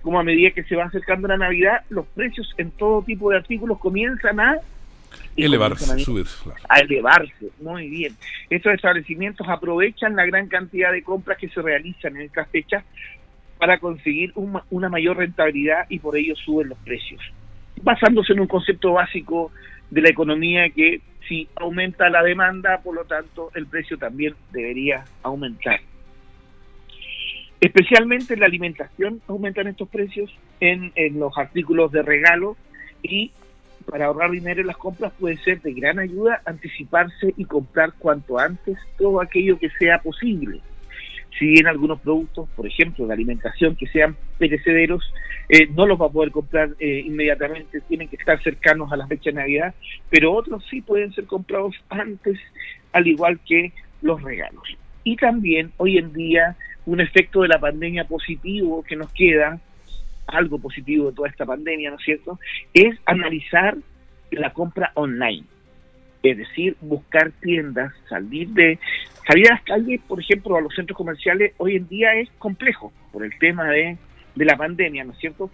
cómo 0.01 0.19
a 0.19 0.23
medida 0.23 0.51
que 0.51 0.63
se 0.63 0.75
va 0.75 0.85
acercando 0.85 1.27
la 1.27 1.37
Navidad, 1.37 1.83
los 1.89 2.05
precios 2.07 2.53
en 2.57 2.71
todo 2.71 3.03
tipo 3.03 3.29
de 3.29 3.37
artículos 3.37 3.79
comienzan 3.79 4.39
a 4.39 4.57
elevarse, 5.37 5.91
a, 5.91 6.75
a 6.75 6.79
elevarse. 6.79 7.49
Muy 7.61 7.89
bien. 7.89 8.15
Estos 8.49 8.73
establecimientos 8.73 9.47
aprovechan 9.47 10.15
la 10.15 10.25
gran 10.25 10.47
cantidad 10.47 10.91
de 10.91 11.03
compras 11.03 11.37
que 11.37 11.49
se 11.49 11.61
realizan 11.61 12.15
en 12.15 12.23
estas 12.23 12.49
fechas 12.49 12.83
para 13.57 13.77
conseguir 13.79 14.33
una 14.35 14.89
mayor 14.89 15.17
rentabilidad 15.17 15.85
y 15.89 15.99
por 15.99 16.17
ello 16.17 16.35
suben 16.35 16.69
los 16.69 16.77
precios. 16.79 17.21
Basándose 17.81 18.33
en 18.33 18.41
un 18.41 18.47
concepto 18.47 18.93
básico 18.93 19.51
de 19.89 20.01
la 20.01 20.09
economía 20.09 20.69
que 20.69 21.01
si 21.27 21.47
aumenta 21.55 22.09
la 22.09 22.23
demanda, 22.23 22.81
por 22.81 22.95
lo 22.95 23.05
tanto 23.05 23.51
el 23.55 23.67
precio 23.67 23.97
también 23.97 24.35
debería 24.51 25.05
aumentar. 25.21 25.79
Especialmente 27.61 28.33
en 28.33 28.41
la 28.41 28.47
alimentación 28.47 29.21
aumentan 29.27 29.67
estos 29.67 29.87
precios, 29.87 30.35
en, 30.59 30.91
en 30.95 31.19
los 31.19 31.37
artículos 31.37 31.91
de 31.91 32.01
regalo 32.01 32.57
y 33.01 33.31
para 33.89 34.05
ahorrar 34.05 34.31
dinero 34.31 34.61
en 34.61 34.67
las 34.67 34.77
compras 34.77 35.13
puede 35.19 35.37
ser 35.37 35.61
de 35.61 35.73
gran 35.73 35.99
ayuda 35.99 36.41
anticiparse 36.45 37.33
y 37.37 37.45
comprar 37.45 37.93
cuanto 37.99 38.39
antes 38.39 38.77
todo 38.97 39.21
aquello 39.21 39.57
que 39.59 39.69
sea 39.71 39.99
posible 39.99 40.61
si 41.37 41.47
bien 41.47 41.67
algunos 41.67 41.99
productos, 41.99 42.49
por 42.55 42.67
ejemplo, 42.67 43.07
de 43.07 43.13
alimentación 43.13 43.75
que 43.75 43.87
sean 43.87 44.15
perecederos, 44.37 45.13
eh, 45.49 45.67
no 45.67 45.85
los 45.85 45.99
va 45.99 46.07
a 46.07 46.11
poder 46.11 46.31
comprar 46.31 46.69
eh, 46.79 47.03
inmediatamente, 47.05 47.81
tienen 47.81 48.07
que 48.07 48.15
estar 48.15 48.41
cercanos 48.43 48.91
a 48.91 48.97
la 48.97 49.07
fecha 49.07 49.31
de 49.31 49.37
Navidad, 49.37 49.73
pero 50.09 50.33
otros 50.33 50.63
sí 50.69 50.81
pueden 50.81 51.13
ser 51.13 51.25
comprados 51.25 51.75
antes, 51.89 52.39
al 52.91 53.07
igual 53.07 53.39
que 53.45 53.73
los 54.01 54.21
regalos. 54.21 54.63
Y 55.03 55.15
también 55.15 55.71
hoy 55.77 55.97
en 55.97 56.13
día 56.13 56.55
un 56.85 57.01
efecto 57.01 57.41
de 57.41 57.47
la 57.47 57.59
pandemia 57.59 58.05
positivo 58.05 58.83
que 58.83 58.95
nos 58.95 59.11
queda, 59.13 59.59
algo 60.27 60.59
positivo 60.59 61.09
de 61.09 61.15
toda 61.15 61.29
esta 61.29 61.45
pandemia, 61.45 61.89
¿no 61.89 61.97
es 61.97 62.03
cierto?, 62.03 62.39
es 62.73 62.95
analizar 63.05 63.77
la 64.31 64.51
compra 64.51 64.91
online 64.95 65.45
es 66.23 66.37
decir, 66.37 66.77
buscar 66.79 67.31
tiendas, 67.41 67.93
salir 68.07 68.47
de 68.49 68.79
salir 69.27 69.47
a 69.49 69.55
las 69.55 69.63
calles, 69.63 70.01
por 70.07 70.19
ejemplo, 70.19 70.55
a 70.57 70.61
los 70.61 70.73
centros 70.75 70.97
comerciales, 70.97 71.53
hoy 71.57 71.75
en 71.75 71.87
día 71.87 72.13
es 72.15 72.29
complejo 72.37 72.91
por 73.11 73.23
el 73.23 73.37
tema 73.39 73.69
de, 73.69 73.97
de 74.35 74.45
la 74.45 74.57
pandemia, 74.57 75.03
¿no 75.03 75.13
es 75.13 75.19
cierto? 75.19 75.49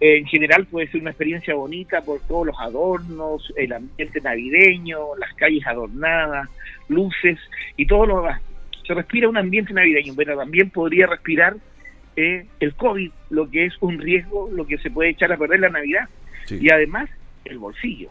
en 0.00 0.26
general 0.26 0.66
puede 0.66 0.88
ser 0.88 1.00
una 1.00 1.10
experiencia 1.10 1.54
bonita 1.54 2.02
por 2.02 2.20
todos 2.20 2.46
los 2.46 2.56
adornos, 2.60 3.52
el 3.56 3.72
ambiente 3.72 4.20
navideño, 4.20 5.16
las 5.18 5.32
calles 5.34 5.66
adornadas, 5.66 6.48
luces 6.88 7.38
y 7.76 7.86
todo 7.86 8.06
lo 8.06 8.20
demás. 8.20 8.42
Se 8.86 8.94
respira 8.94 9.28
un 9.28 9.38
ambiente 9.38 9.72
navideño, 9.72 10.12
pero 10.14 10.36
también 10.36 10.70
podría 10.70 11.06
respirar 11.06 11.56
eh, 12.14 12.46
el 12.60 12.74
COVID, 12.74 13.10
lo 13.30 13.50
que 13.50 13.64
es 13.66 13.74
un 13.80 13.98
riesgo, 13.98 14.50
lo 14.52 14.66
que 14.66 14.78
se 14.78 14.90
puede 14.90 15.10
echar 15.10 15.32
a 15.32 15.36
perder 15.36 15.60
la 15.60 15.70
Navidad. 15.70 16.08
Y 16.48 16.70
además, 16.70 17.10
el 17.44 17.58
bolsillo. 17.58 18.10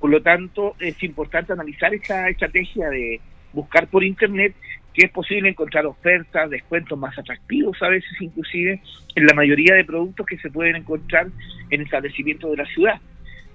Por 0.00 0.10
lo 0.10 0.20
tanto, 0.22 0.74
es 0.80 1.00
importante 1.04 1.52
analizar 1.52 1.94
esta 1.94 2.28
estrategia 2.28 2.88
de 2.88 3.20
buscar 3.54 3.86
por 3.88 4.04
Internet 4.04 4.54
que 4.92 5.06
es 5.06 5.10
posible 5.10 5.48
encontrar 5.48 5.86
ofertas, 5.86 6.48
descuentos 6.48 6.96
más 6.96 7.18
atractivos 7.18 7.76
a 7.82 7.88
veces 7.88 8.10
inclusive 8.20 8.80
en 9.16 9.26
la 9.26 9.34
mayoría 9.34 9.74
de 9.74 9.84
productos 9.84 10.24
que 10.26 10.38
se 10.38 10.50
pueden 10.50 10.76
encontrar 10.76 11.26
en 11.70 11.80
establecimientos 11.80 12.50
de 12.50 12.56
la 12.56 12.66
ciudad, 12.66 13.00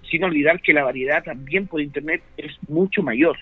sin 0.10 0.24
olvidar 0.24 0.62
que 0.62 0.74
la 0.74 0.84
variedad 0.84 1.24
también 1.24 1.68
por 1.68 1.82
Internet 1.82 2.22
es 2.38 2.52
mucho 2.68 3.02
mayor. 3.02 3.38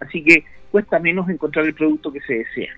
Así 0.00 0.22
que 0.22 0.44
cuesta 0.70 0.98
menos 0.98 1.28
encontrar 1.28 1.66
el 1.66 1.74
producto 1.74 2.10
que 2.10 2.20
se 2.22 2.34
desea. 2.38 2.74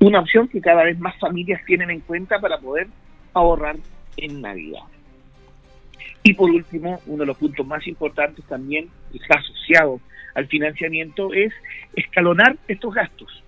Una 0.00 0.20
opción 0.20 0.48
que 0.48 0.60
cada 0.60 0.84
vez 0.84 0.98
más 0.98 1.16
familias 1.18 1.64
tienen 1.64 1.90
en 1.90 2.00
cuenta 2.00 2.40
para 2.40 2.58
poder 2.58 2.88
ahorrar 3.32 3.76
en 4.16 4.40
Navidad. 4.40 4.82
Y 6.22 6.34
por 6.34 6.50
último, 6.50 7.00
uno 7.06 7.20
de 7.20 7.26
los 7.26 7.36
puntos 7.36 7.66
más 7.66 7.86
importantes 7.86 8.44
también, 8.46 8.88
está 9.14 9.38
asociado 9.38 10.00
al 10.40 10.48
financiamiento, 10.48 11.32
es 11.32 11.52
escalonar 11.94 12.56
estos 12.68 12.94
gastos. 12.94 13.42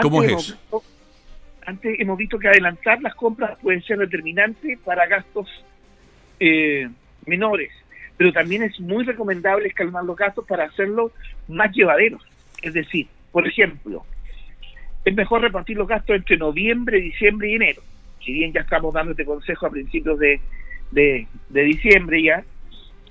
¿Cómo 0.00 0.22
es 0.22 0.32
eso? 0.32 0.82
antes 1.66 1.98
hemos 1.98 2.18
visto 2.18 2.38
que 2.38 2.48
adelantar 2.48 3.00
las 3.00 3.14
compras 3.14 3.58
puede 3.62 3.80
ser 3.82 3.98
determinante 3.98 4.78
para 4.84 5.06
gastos 5.06 5.48
eh, 6.38 6.88
menores, 7.26 7.70
pero 8.16 8.32
también 8.32 8.62
es 8.62 8.78
muy 8.80 9.04
recomendable 9.04 9.68
escalonar 9.68 10.04
los 10.04 10.16
gastos 10.16 10.46
para 10.46 10.64
hacerlos 10.64 11.12
más 11.48 11.72
llevaderos. 11.72 12.22
Es 12.62 12.74
decir, 12.74 13.08
por 13.32 13.46
ejemplo, 13.46 14.04
es 15.04 15.14
mejor 15.14 15.42
repartir 15.42 15.76
los 15.76 15.88
gastos 15.88 16.16
entre 16.16 16.36
noviembre, 16.36 17.00
diciembre 17.00 17.50
y 17.50 17.54
enero. 17.54 17.82
Si 18.24 18.32
bien 18.32 18.52
ya 18.52 18.60
estamos 18.60 18.94
dando 18.94 19.12
este 19.12 19.24
consejo 19.24 19.66
a 19.66 19.70
principios 19.70 20.18
de, 20.18 20.40
de, 20.90 21.26
diciembre 21.50 22.22
ya, 22.22 22.44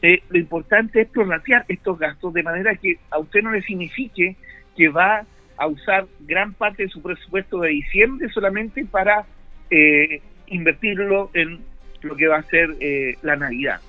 eh, 0.04 0.22
lo 0.30 0.38
importante 0.38 1.00
es 1.00 1.08
prorratear 1.08 1.64
estos 1.70 1.98
gastos 1.98 2.34
de 2.34 2.44
manera 2.44 2.76
que 2.76 3.00
a 3.10 3.20
usted 3.20 3.42
no 3.42 3.52
le 3.52 3.62
signifique 3.62 4.36
que 4.76 4.90
va 4.90 5.26
a 5.56 5.68
usar 5.68 6.08
gran 6.20 6.54
parte 6.54 6.84
de 6.84 6.90
su 6.90 7.02
presupuesto 7.02 7.62
de 7.62 7.70
diciembre 7.70 8.28
solamente 8.34 8.84
para 8.84 9.26
eh, 9.70 10.22
invertirlo 10.48 11.32
en 11.34 11.62
lo 12.02 12.18
que 12.18 12.28
va 12.28 12.40
a 12.40 12.44
ser 12.44 12.76
eh, 12.82 13.16
la 13.22 13.38
Navidad. 13.38 13.80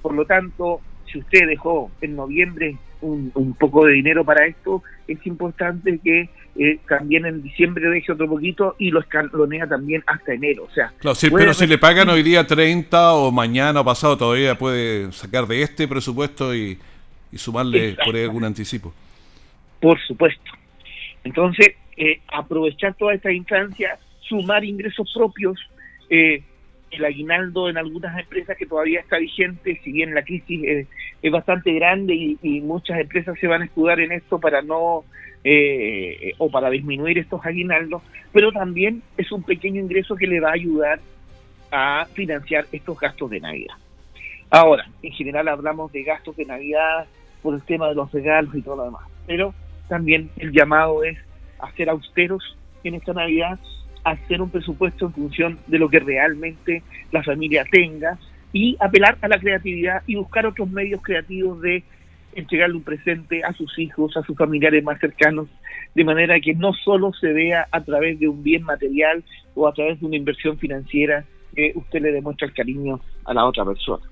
Por 0.00 0.14
lo 0.14 0.24
tanto, 0.24 0.80
si 1.04 1.18
usted 1.18 1.46
dejó 1.46 1.90
en 2.00 2.16
noviembre 2.16 2.78
un, 3.02 3.30
un 3.34 3.52
poco 3.52 3.84
de 3.84 3.92
dinero 3.92 4.24
para 4.24 4.46
esto, 4.46 4.82
es 5.06 5.26
importante 5.26 5.98
que 6.02 6.30
eh, 6.56 6.78
también 6.88 7.26
en 7.26 7.42
diciembre 7.42 7.88
deje 7.88 8.12
otro 8.12 8.28
poquito 8.28 8.74
y 8.78 8.90
lo 8.90 9.00
escalonea 9.00 9.66
también 9.66 10.02
hasta 10.06 10.34
enero. 10.34 10.64
O 10.64 10.70
sea, 10.70 10.92
claro, 10.98 11.14
sí, 11.14 11.30
pero 11.30 11.54
si 11.54 11.66
le 11.66 11.78
pagan 11.78 12.08
hoy 12.08 12.22
día 12.22 12.46
30 12.46 13.12
o 13.14 13.30
mañana 13.30 13.80
o 13.80 13.84
pasado, 13.84 14.16
todavía 14.16 14.58
puede 14.58 15.12
sacar 15.12 15.46
de 15.46 15.62
este 15.62 15.86
presupuesto 15.86 16.54
y, 16.54 16.78
sumarle 17.34 17.96
por 18.04 18.16
ahí 18.16 18.24
algún 18.24 18.44
anticipo. 18.44 18.92
Por 19.80 19.98
supuesto. 20.00 20.50
Entonces, 21.22 21.76
eh, 21.96 22.20
aprovechar 22.32 22.94
toda 22.94 23.14
esta 23.14 23.30
instancia, 23.30 23.98
sumar 24.20 24.64
ingresos 24.64 25.10
propios, 25.14 25.58
eh, 26.08 26.42
el 26.90 27.04
aguinaldo 27.04 27.68
en 27.68 27.78
algunas 27.78 28.18
empresas 28.18 28.56
que 28.56 28.66
todavía 28.66 29.00
está 29.00 29.18
vigente, 29.18 29.80
si 29.84 29.92
bien 29.92 30.14
la 30.14 30.22
crisis 30.22 30.60
es, 31.22 31.30
bastante 31.30 31.72
grande 31.72 32.36
y, 32.42 32.60
muchas 32.62 32.98
empresas 32.98 33.38
se 33.38 33.46
van 33.46 33.62
a 33.62 33.66
escudar 33.66 34.00
en 34.00 34.12
esto 34.12 34.40
para 34.40 34.62
no 34.62 35.04
eh, 35.44 36.32
o 36.38 36.50
para 36.50 36.70
disminuir 36.70 37.18
estos 37.18 37.44
aguinaldos, 37.44 38.02
pero 38.32 38.52
también 38.52 39.02
es 39.16 39.30
un 39.32 39.42
pequeño 39.42 39.80
ingreso 39.80 40.16
que 40.16 40.26
le 40.26 40.40
va 40.40 40.50
a 40.50 40.54
ayudar 40.54 41.00
a 41.70 42.06
financiar 42.12 42.66
estos 42.72 42.98
gastos 42.98 43.30
de 43.30 43.40
Navidad. 43.40 43.74
Ahora, 44.50 44.88
en 45.02 45.12
general 45.12 45.48
hablamos 45.48 45.92
de 45.92 46.02
gastos 46.02 46.36
de 46.36 46.44
Navidad 46.44 47.06
por 47.42 47.54
el 47.54 47.62
tema 47.62 47.88
de 47.88 47.94
los 47.94 48.10
regalos 48.12 48.54
y 48.54 48.62
todo 48.62 48.76
lo 48.76 48.84
demás, 48.84 49.08
pero 49.26 49.54
también 49.88 50.30
el 50.36 50.52
llamado 50.52 51.04
es 51.04 51.18
a 51.58 51.70
ser 51.72 51.88
austeros 51.88 52.56
en 52.84 52.94
esta 52.94 53.12
Navidad 53.12 53.58
hacer 54.04 54.40
un 54.40 54.50
presupuesto 54.50 55.06
en 55.06 55.12
función 55.12 55.58
de 55.66 55.78
lo 55.78 55.88
que 55.88 56.00
realmente 56.00 56.82
la 57.12 57.22
familia 57.22 57.64
tenga 57.70 58.18
y 58.52 58.76
apelar 58.80 59.18
a 59.20 59.28
la 59.28 59.38
creatividad 59.38 60.02
y 60.06 60.16
buscar 60.16 60.46
otros 60.46 60.70
medios 60.70 61.02
creativos 61.02 61.60
de 61.60 61.82
entregarle 62.34 62.76
un 62.76 62.82
presente 62.82 63.42
a 63.44 63.52
sus 63.52 63.78
hijos, 63.78 64.16
a 64.16 64.22
sus 64.22 64.36
familiares 64.36 64.84
más 64.84 65.00
cercanos, 65.00 65.48
de 65.94 66.04
manera 66.04 66.40
que 66.40 66.54
no 66.54 66.72
solo 66.72 67.12
se 67.12 67.32
vea 67.32 67.66
a 67.70 67.82
través 67.82 68.18
de 68.20 68.28
un 68.28 68.42
bien 68.42 68.62
material 68.62 69.24
o 69.54 69.66
a 69.66 69.72
través 69.72 70.00
de 70.00 70.06
una 70.06 70.16
inversión 70.16 70.58
financiera 70.58 71.24
que 71.54 71.72
usted 71.74 72.00
le 72.00 72.12
demuestra 72.12 72.46
el 72.46 72.54
cariño 72.54 73.00
a 73.24 73.34
la 73.34 73.44
otra 73.44 73.64
persona. 73.64 74.04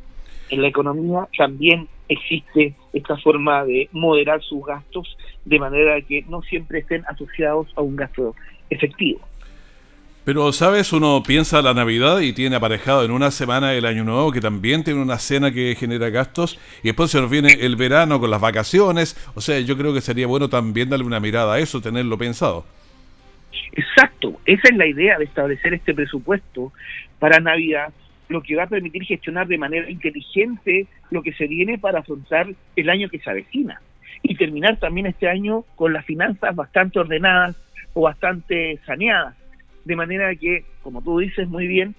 En 0.51 0.63
la 0.63 0.69
economía 0.69 1.29
también 1.37 1.89
existe 2.09 2.75
esta 2.93 3.17
forma 3.19 3.65
de 3.65 3.89
moderar 3.93 4.43
sus 4.43 4.65
gastos 4.65 5.17
de 5.45 5.59
manera 5.59 6.01
que 6.01 6.25
no 6.29 6.43
siempre 6.43 6.81
estén 6.81 7.05
asociados 7.07 7.69
a 7.77 7.83
un 7.83 7.97
gasto 7.97 8.35
efectivo. 8.71 9.21
Pero, 10.29 10.53
¿sabes? 10.53 10.93
Uno 10.93 11.23
piensa 11.27 11.63
la 11.63 11.73
Navidad 11.73 12.21
y 12.21 12.35
tiene 12.35 12.57
aparejado 12.57 13.03
en 13.03 13.13
una 13.13 13.31
semana 13.31 13.73
el 13.73 13.87
Año 13.87 14.05
Nuevo, 14.05 14.31
que 14.31 14.43
también 14.43 14.85
tiene 14.85 15.01
una 15.01 15.17
cena 15.17 15.53
que 15.53 15.75
genera 15.75 16.11
gastos, 16.11 16.61
y 16.83 16.89
después 16.89 17.11
se 17.11 17.19
nos 17.19 17.31
viene 17.31 17.49
el 17.61 17.77
verano 17.77 18.21
con 18.21 18.31
las 18.31 18.39
vacaciones. 18.39 19.17
O 19.35 19.41
sea, 19.41 19.59
yo 19.61 19.79
creo 19.79 19.95
que 19.95 20.03
sería 20.03 20.27
bueno 20.27 20.51
también 20.51 20.91
darle 20.91 21.07
una 21.07 21.19
mirada 21.19 21.55
a 21.55 21.59
eso, 21.61 21.81
tenerlo 21.81 22.19
pensado. 22.19 22.67
Exacto, 23.73 24.39
esa 24.45 24.69
es 24.69 24.77
la 24.77 24.87
idea 24.87 25.17
de 25.17 25.25
establecer 25.25 25.73
este 25.73 25.95
presupuesto 25.95 26.75
para 27.19 27.41
Navidad, 27.41 27.91
lo 28.29 28.43
que 28.43 28.55
va 28.55 28.65
a 28.65 28.69
permitir 28.69 29.05
gestionar 29.05 29.47
de 29.47 29.57
manera 29.57 29.91
inteligente 29.91 30.89
lo 31.11 31.23
que 31.23 31.33
se 31.33 31.47
viene 31.47 31.79
para 31.79 32.01
afrontar 32.01 32.49
el 32.77 32.91
año 32.91 33.09
que 33.09 33.19
se 33.19 33.31
avecina 33.31 33.81
y 34.23 34.35
terminar 34.35 34.77
también 34.77 35.07
este 35.07 35.27
año 35.27 35.65
con 35.75 35.95
las 35.95 36.05
finanzas 36.05 36.55
bastante 36.55 36.99
ordenadas 36.99 37.57
o 37.95 38.03
bastante 38.03 38.79
saneadas, 38.85 39.35
de 39.89 39.97
manera 39.97 40.35
que, 40.37 40.65
como 40.83 41.01
tú 41.01 41.19
dices 41.19 41.49
muy 41.49 41.67
bien, 41.67 41.95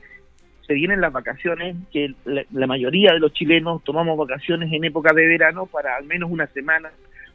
se 0.68 0.76
vienen 0.76 1.02
las 1.02 1.12
vacaciones, 1.12 1.76
que 1.92 2.14
la, 2.24 2.68
mayoría 2.68 3.14
de 3.14 3.20
los 3.20 3.34
chilenos 3.34 3.84
tomamos 3.84 4.16
vacaciones 4.16 4.72
en 4.72 4.84
época 4.84 5.12
de 5.12 5.26
verano 5.26 5.66
para 5.66 5.96
al 5.96 6.06
menos 6.06 6.30
una 6.30 6.46
semana 6.48 6.92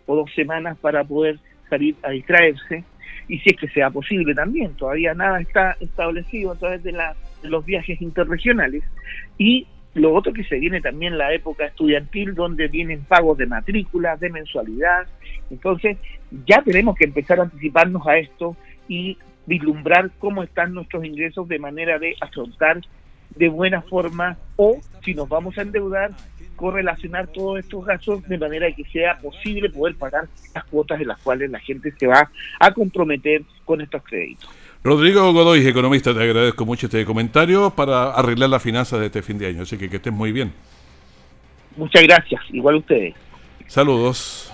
o 0.06 0.14
dos 0.14 0.32
semanas 0.32 0.78
para 0.78 1.02
poder 1.02 1.40
salir 1.68 1.96
a 2.04 2.10
distraerse, 2.10 2.84
y 3.26 3.40
si 3.40 3.50
es 3.50 3.56
que 3.56 3.68
sea 3.68 3.90
posible 3.90 4.32
también, 4.32 4.76
todavía 4.76 5.12
nada 5.12 5.40
está 5.40 5.76
establecido 5.80 6.52
a 6.52 6.56
través 6.56 6.84
de, 6.84 6.92
de 6.92 7.48
los 7.48 7.66
viajes 7.66 8.00
interregionales, 8.00 8.84
y 9.36 9.66
lo 9.94 10.14
otro 10.14 10.32
que 10.32 10.44
se 10.44 10.60
viene 10.60 10.80
también 10.80 11.18
la 11.18 11.34
época 11.34 11.66
estudiantil, 11.66 12.36
donde 12.36 12.68
vienen 12.68 13.02
pagos 13.02 13.38
de 13.38 13.46
matrícula, 13.46 14.16
de 14.16 14.30
mensualidad. 14.30 15.06
Entonces, 15.50 15.98
ya 16.46 16.62
tenemos 16.62 16.94
que 16.96 17.04
empezar 17.04 17.40
a 17.40 17.44
anticiparnos 17.44 18.06
a 18.06 18.16
esto 18.18 18.56
y 18.88 19.18
vislumbrar 19.46 20.10
cómo 20.18 20.42
están 20.42 20.74
nuestros 20.74 21.04
ingresos 21.04 21.48
de 21.48 21.58
manera 21.58 21.98
de 21.98 22.16
afrontar 22.20 22.80
de 23.34 23.48
buena 23.48 23.82
forma 23.82 24.36
o, 24.56 24.78
si 25.04 25.14
nos 25.14 25.28
vamos 25.28 25.58
a 25.58 25.62
endeudar, 25.62 26.12
correlacionar 26.56 27.26
todos 27.28 27.58
estos 27.58 27.84
gastos 27.84 28.26
de 28.28 28.38
manera 28.38 28.70
que 28.72 28.84
sea 28.84 29.18
posible 29.18 29.70
poder 29.70 29.96
pagar 29.96 30.28
las 30.54 30.64
cuotas 30.64 31.00
en 31.00 31.08
las 31.08 31.20
cuales 31.20 31.50
la 31.50 31.58
gente 31.58 31.92
se 31.98 32.06
va 32.06 32.30
a 32.60 32.72
comprometer 32.72 33.42
con 33.64 33.80
estos 33.80 34.02
créditos. 34.04 34.48
Rodrigo 34.84 35.32
Godoy, 35.32 35.66
economista, 35.66 36.14
te 36.14 36.22
agradezco 36.22 36.66
mucho 36.66 36.86
este 36.86 37.04
comentario 37.04 37.70
para 37.70 38.12
arreglar 38.12 38.50
las 38.50 38.62
finanzas 38.62 39.00
de 39.00 39.06
este 39.06 39.22
fin 39.22 39.38
de 39.38 39.46
año. 39.46 39.62
Así 39.62 39.78
que 39.78 39.88
que 39.88 39.96
estés 39.96 40.12
muy 40.12 40.30
bien. 40.30 40.52
Muchas 41.76 42.02
gracias, 42.02 42.40
igual 42.50 42.76
ustedes. 42.76 43.14
Saludos. 43.66 44.53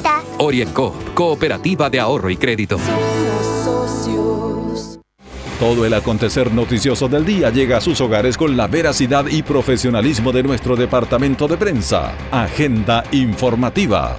Orienco, 0.37 0.93
Cooperativa 1.13 1.89
de 1.89 1.99
Ahorro 1.99 2.29
y 2.29 2.37
Crédito. 2.37 2.77
Todo 5.59 5.85
el 5.85 5.93
acontecer 5.93 6.51
noticioso 6.51 7.07
del 7.07 7.23
día 7.23 7.51
llega 7.51 7.77
a 7.77 7.81
sus 7.81 8.01
hogares 8.01 8.35
con 8.35 8.57
la 8.57 8.65
veracidad 8.65 9.27
y 9.27 9.43
profesionalismo 9.43 10.31
de 10.31 10.41
nuestro 10.41 10.75
departamento 10.75 11.47
de 11.47 11.57
prensa. 11.57 12.15
Agenda 12.31 13.03
informativa. 13.11 14.17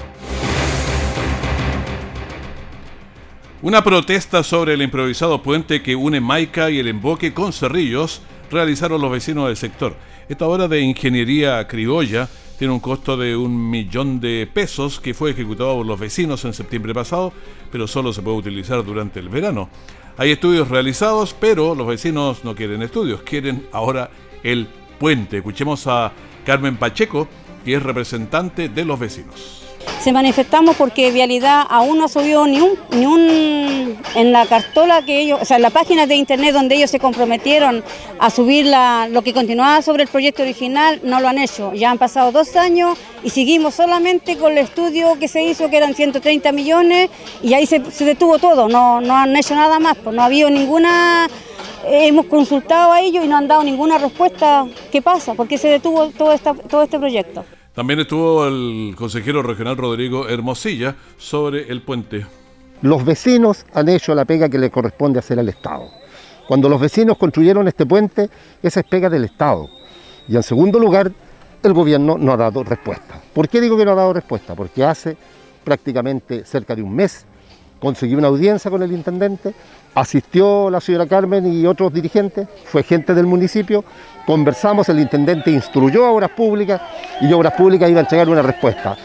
Una 3.61 3.83
protesta 3.83 4.43
sobre 4.43 4.75
el 4.75 4.83
improvisado 4.83 5.43
puente 5.43 5.83
que 5.83 5.97
une 5.97 6.21
Maica 6.21 6.71
y 6.71 6.79
el 6.79 6.89
emboque 6.89 7.35
con 7.35 7.53
Cerrillos 7.53 8.23
realizaron 8.51 9.01
los 9.01 9.11
vecinos 9.11 9.47
del 9.47 9.57
sector. 9.57 9.97
Esta 10.29 10.47
obra 10.47 10.69
de 10.69 10.81
ingeniería 10.81 11.67
criolla 11.67 12.29
tiene 12.63 12.75
un 12.75 12.79
costo 12.79 13.17
de 13.17 13.35
un 13.35 13.71
millón 13.71 14.21
de 14.21 14.47
pesos 14.47 15.01
que 15.01 15.15
fue 15.15 15.33
ejecutado 15.33 15.79
por 15.79 15.85
los 15.85 15.99
vecinos 15.99 16.45
en 16.45 16.55
septiembre 16.55 16.95
pasado, 16.95 17.33
pero 17.73 17.89
solo 17.89 18.13
se 18.13 18.23
puede 18.23 18.37
utilizar 18.37 18.85
durante 18.85 19.19
el 19.19 19.29
verano. 19.29 19.69
Hay 20.17 20.31
estudios 20.31 20.69
realizados, 20.69 21.35
pero 21.35 21.75
los 21.75 21.89
vecinos 21.89 22.45
no 22.45 22.55
quieren 22.55 22.81
estudios, 22.83 23.23
quieren 23.23 23.67
ahora 23.73 24.11
el 24.45 24.69
puente. 25.01 25.39
Escuchemos 25.39 25.89
a 25.89 26.13
Carmen 26.47 26.77
Pacheco, 26.77 27.27
que 27.65 27.75
es 27.75 27.83
representante 27.83 28.69
de 28.69 28.85
los 28.85 28.97
vecinos 28.97 29.62
se 30.01 30.13
manifestamos 30.13 30.77
porque 30.77 31.11
Vialidad 31.11 31.65
aún 31.69 31.99
no 31.99 32.09
subió 32.09 32.47
ni 32.47 32.61
un, 32.61 32.79
ni 32.91 33.07
un 33.07 33.97
en 34.15 34.33
la 34.33 34.47
cartola 34.47 35.03
que 35.03 35.21
ellos, 35.21 35.39
o 35.41 35.45
sea, 35.45 35.57
en 35.57 35.63
la 35.63 35.71
página 35.71 36.07
de 36.07 36.17
internet 36.17 36.53
donde 36.53 36.75
ellos 36.75 36.91
se 36.91 36.99
comprometieron 36.99 37.85
a 38.19 38.31
subir 38.31 38.67
la, 38.67 39.09
lo 39.11 39.23
que 39.23 39.33
continuaba 39.33 39.83
sobre 39.83 40.05
el 40.05 40.09
proyecto 40.09 40.43
original, 40.43 41.01
no 41.05 41.21
lo 41.21 41.29
han 41.29 41.39
hecho. 41.39 41.73
Ya 41.75 41.91
han 41.91 41.99
pasado 41.99 42.33
dos 42.33 42.57
años 42.57 42.99
y 43.23 43.31
seguimos 43.31 43.75
solamente 43.75 44.37
con 44.37 44.53
el 44.53 44.59
estudio 44.59 45.19
que 45.19 45.29
se 45.29 45.43
hizo, 45.43 45.71
que 45.71 45.77
eran 45.77 45.95
130 45.95 46.53
millones, 46.53 47.11
y 47.43 47.55
ahí 47.55 47.67
se, 47.67 47.79
detuvo 47.79 48.39
todo, 48.39 48.69
no, 48.69 49.01
no 49.01 49.17
han 49.17 49.37
hecho 49.37 49.55
nada 49.55 49.79
más, 49.79 49.97
pues 49.97 50.15
no 50.15 50.23
ha 50.23 50.27
habido 50.27 50.51
ninguna 50.51 51.29
hemos 51.85 52.27
consultado 52.27 52.93
a 52.93 53.01
ellos 53.01 53.25
y 53.25 53.29
no 53.29 53.37
han 53.37 53.49
dado 53.49 53.65
ninguna 53.65 53.99
respuesta. 53.99 54.67
¿Qué 54.91 55.03
pasa? 55.03 55.35
¿Por 55.35 55.49
qué 55.49 55.59
se 55.59 55.69
detuvo 55.69 56.09
todo, 56.11 56.33
esta, 56.33 56.55
todo 56.55 56.83
este 56.83 56.99
proyecto? 56.99 57.45
También 57.75 58.01
estuvo 58.01 58.47
el 58.47 58.95
consejero 58.97 59.43
regional 59.43 59.79
Rodrigo 59.79 60.29
Hermosilla 60.29 60.95
sobre 61.17 61.71
el 61.71 61.81
puente. 61.81 62.27
Los 62.83 63.03
vecinos 63.03 63.65
han 63.73 63.89
hecho 63.89 64.15
la 64.15 64.27
pega 64.27 64.51
que 64.51 64.59
le 64.59 64.71
corresponde 64.71 65.19
hacer 65.19 65.39
al 65.39 65.49
Estado. 65.49 65.89
Cuando 66.47 66.69
los 66.69 66.79
vecinos 66.79 67.17
construyeron 67.17 67.67
este 67.69 67.87
puente, 67.87 68.29
esa 68.63 68.81
es 68.81 68.87
pega 68.87 69.09
del 69.09 69.25
Estado. 69.25 69.71
Y 70.29 70.37
en 70.37 70.43
segundo 70.43 70.79
lugar, 70.79 71.11
el 71.63 71.73
gobierno 71.73 72.19
no 72.19 72.33
ha 72.33 72.37
dado 72.37 72.63
respuesta. 72.63 73.23
¿Por 73.33 73.49
qué 73.49 73.59
digo 73.59 73.79
que 73.79 73.87
no 73.87 73.93
ha 73.93 73.97
dado 73.97 74.13
respuesta? 74.13 74.55
Porque 74.55 74.85
hace 74.85 75.17
prácticamente 75.65 76.45
cerca 76.45 76.77
de 76.77 76.83
un 76.83 76.95
mes 76.95 77.25
conseguí 77.83 78.15
una 78.15 78.29
audiencia 78.29 78.71
con 78.71 78.81
el 78.85 78.93
intendente, 78.93 79.53
asistió 79.97 80.71
la 80.71 80.81
señora 80.81 81.07
Carmen 81.07 81.53
y 81.53 81.67
otros 81.67 81.93
dirigentes, 81.93 82.47
fue 82.67 82.85
gente 82.85 83.13
del 83.13 83.27
municipio, 83.27 83.85
conversamos, 84.27 84.89
el 84.89 85.01
intendente 85.01 85.51
instruyó 85.51 86.07
a 86.07 86.11
Obras 86.11 86.31
Públicas 86.31 86.81
y 87.21 87.33
Obras 87.33 87.55
Públicas 87.55 87.91
iba 87.91 88.01
a 88.01 88.03
entregar 88.03 88.29
una 88.29 88.43
respuesta. 88.43 88.97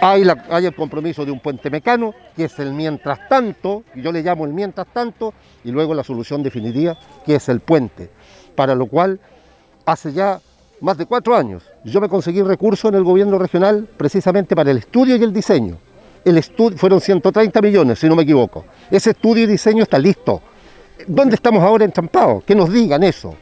Hay, 0.00 0.22
el 0.22 0.74
compromiso 0.74 1.26
de 1.26 1.30
un 1.30 1.40
puente 1.40 1.68
mecano, 1.68 2.14
que 2.34 2.44
es 2.44 2.58
el 2.58 2.72
mientras 2.72 3.28
tanto, 3.28 3.84
yo 3.94 4.10
le 4.12 4.22
llamo 4.22 4.46
el 4.46 4.52
mientras 4.52 4.86
tanto, 4.86 5.34
y 5.62 5.70
luego 5.70 5.92
la 5.92 6.02
solución 6.02 6.42
definitiva, 6.42 6.96
que 7.26 7.34
es 7.34 7.48
el 7.50 7.60
puente, 7.60 8.10
para 8.54 8.74
lo 8.74 8.86
cual 8.86 9.20
hace 9.84 10.12
ya 10.12 10.40
más 10.80 10.96
de 10.96 11.04
cuatro 11.04 11.36
años 11.36 11.62
yo 11.84 12.00
me 12.00 12.08
conseguí 12.08 12.40
recursos 12.40 12.90
en 12.90 12.94
el 12.94 13.04
gobierno 13.04 13.38
regional 13.38 13.86
precisamente 13.98 14.56
para 14.56 14.70
el 14.70 14.78
estudio 14.78 15.16
y 15.16 15.22
el 15.22 15.32
diseño 15.32 15.76
el 16.24 16.38
estudio, 16.38 16.76
fueron 16.78 17.00
130 17.00 17.60
millones, 17.62 17.98
si 17.98 18.08
no 18.08 18.16
me 18.16 18.22
equivoco. 18.22 18.64
Ese 18.90 19.10
estudio 19.10 19.44
y 19.44 19.46
diseño 19.46 19.82
está 19.82 19.98
listo. 19.98 20.42
¿Dónde 21.06 21.34
estamos 21.34 21.62
ahora 21.62 21.84
entrampados? 21.84 22.44
Que 22.44 22.54
nos 22.54 22.72
digan 22.72 23.02
eso. 23.02 23.34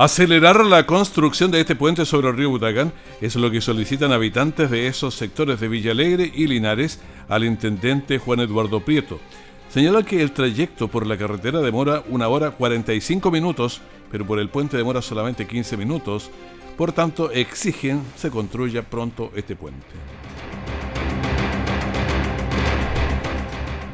Acelerar 0.00 0.64
la 0.64 0.86
construcción 0.86 1.50
de 1.50 1.60
este 1.60 1.76
puente 1.76 2.06
sobre 2.06 2.30
el 2.30 2.36
río 2.38 2.48
Butacán 2.48 2.90
es 3.20 3.36
lo 3.36 3.50
que 3.50 3.60
solicitan 3.60 4.12
habitantes 4.12 4.70
de 4.70 4.86
esos 4.86 5.14
sectores 5.14 5.60
de 5.60 5.68
Villalegre 5.68 6.32
y 6.34 6.46
Linares 6.46 7.02
al 7.28 7.44
intendente 7.44 8.16
Juan 8.16 8.40
Eduardo 8.40 8.80
Prieto. 8.80 9.20
Señala 9.68 10.02
que 10.02 10.22
el 10.22 10.32
trayecto 10.32 10.88
por 10.88 11.06
la 11.06 11.18
carretera 11.18 11.60
demora 11.60 12.02
una 12.08 12.28
hora 12.28 12.52
45 12.52 13.30
minutos, 13.30 13.82
pero 14.10 14.26
por 14.26 14.38
el 14.38 14.48
puente 14.48 14.78
demora 14.78 15.02
solamente 15.02 15.46
15 15.46 15.76
minutos. 15.76 16.30
Por 16.78 16.92
tanto, 16.92 17.30
exigen 17.30 18.02
se 18.16 18.30
construya 18.30 18.80
pronto 18.80 19.30
este 19.36 19.54
puente. 19.54 19.84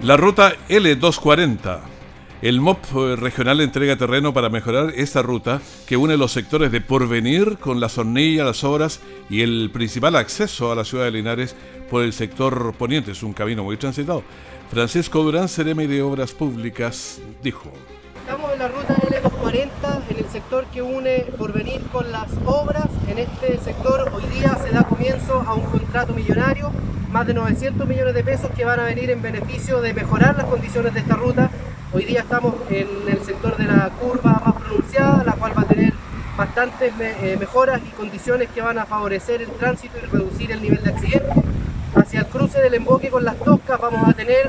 La 0.03 0.17
ruta 0.17 0.55
L240. 0.69 1.96
El 2.43 2.61
MOP 2.61 2.85
eh, 2.95 3.17
regional 3.17 3.63
entrega 3.63 3.97
terreno 3.97 4.35
para 4.35 4.51
mejorar 4.51 4.93
esta 4.95 5.23
ruta 5.23 5.63
que 5.87 5.97
une 5.97 6.19
los 6.19 6.33
sectores 6.33 6.71
de 6.71 6.83
Porvenir 6.83 7.57
con 7.57 7.81
la 7.81 7.89
Zornilla, 7.89 8.45
las 8.45 8.63
Obras 8.63 9.01
y 9.31 9.41
el 9.41 9.71
principal 9.73 10.17
acceso 10.17 10.71
a 10.71 10.75
la 10.75 10.85
ciudad 10.85 11.07
de 11.07 11.13
Linares 11.13 11.57
por 11.89 12.03
el 12.03 12.13
sector 12.13 12.75
poniente. 12.75 13.13
Es 13.13 13.23
un 13.23 13.33
camino 13.33 13.65
muy 13.65 13.79
transitado. 13.79 14.23
Francisco 14.71 15.23
Durán, 15.23 15.49
Ceremi 15.49 15.87
de 15.87 16.03
Obras 16.03 16.33
Públicas, 16.33 17.23
dijo. 17.43 17.73
Estamos 18.21 18.53
en 18.53 18.59
la 18.59 18.69
ruta 18.69 18.97
L240, 18.97 20.03
en 20.11 20.19
el 20.19 20.29
sector 20.29 20.67
que 20.67 20.83
une 20.83 21.25
Porvenir 21.39 21.81
con 21.91 22.13
las 22.13 22.29
obras. 22.45 22.89
En 23.09 23.19
este 23.19 23.57
sector 23.59 24.13
hoy 24.13 24.25
día 24.35 24.59
se 24.63 24.75
da 24.75 24.85
comienzo 24.85 25.43
a 25.47 25.55
un 25.55 25.63
contrato 25.63 26.13
millonario 26.13 26.71
más 27.11 27.27
de 27.27 27.33
900 27.33 27.89
millones 27.89 28.13
de 28.13 28.23
pesos 28.23 28.51
que 28.51 28.67
van 28.67 28.79
a 28.79 28.85
venir 28.85 29.11
en 29.11 29.23
beneficio 29.23 29.81
de 29.81 29.95
mejorar 29.95 30.37
las 30.37 30.45
condiciones 30.45 30.93
de 30.93 31.01
esta 31.01 31.15
ruta. 31.15 31.51
Hoy 31.97 32.05
día 32.05 32.21
estamos 32.21 32.55
en 32.69 32.89
el 33.09 33.23
sector 33.23 33.57
de 33.57 33.65
la 33.65 33.89
curva 33.89 34.43
más 34.45 34.55
pronunciada, 34.57 35.25
la 35.25 35.33
cual 35.33 35.57
va 35.57 35.63
a 35.63 35.65
tener 35.65 35.95
bastantes 36.37 36.93
eh, 37.01 37.39
mejoras 37.41 37.81
y 37.89 37.91
condiciones 37.93 38.51
que 38.51 38.61
van 38.61 38.77
a 38.77 38.85
favorecer 38.85 39.41
el 39.41 39.49
tránsito 39.53 39.97
y 39.97 40.07
reducir 40.07 40.53
el 40.53 40.61
nivel 40.61 40.85
de 40.85 40.91
accidentes. 40.91 41.43
Hacia 41.95 42.21
el 42.21 42.27
cruce 42.27 42.61
del 42.61 42.75
emboque 42.75 43.09
con 43.09 43.25
las 43.25 43.39
toscas 43.39 43.81
vamos 43.81 44.07
a 44.07 44.13
tener 44.13 44.43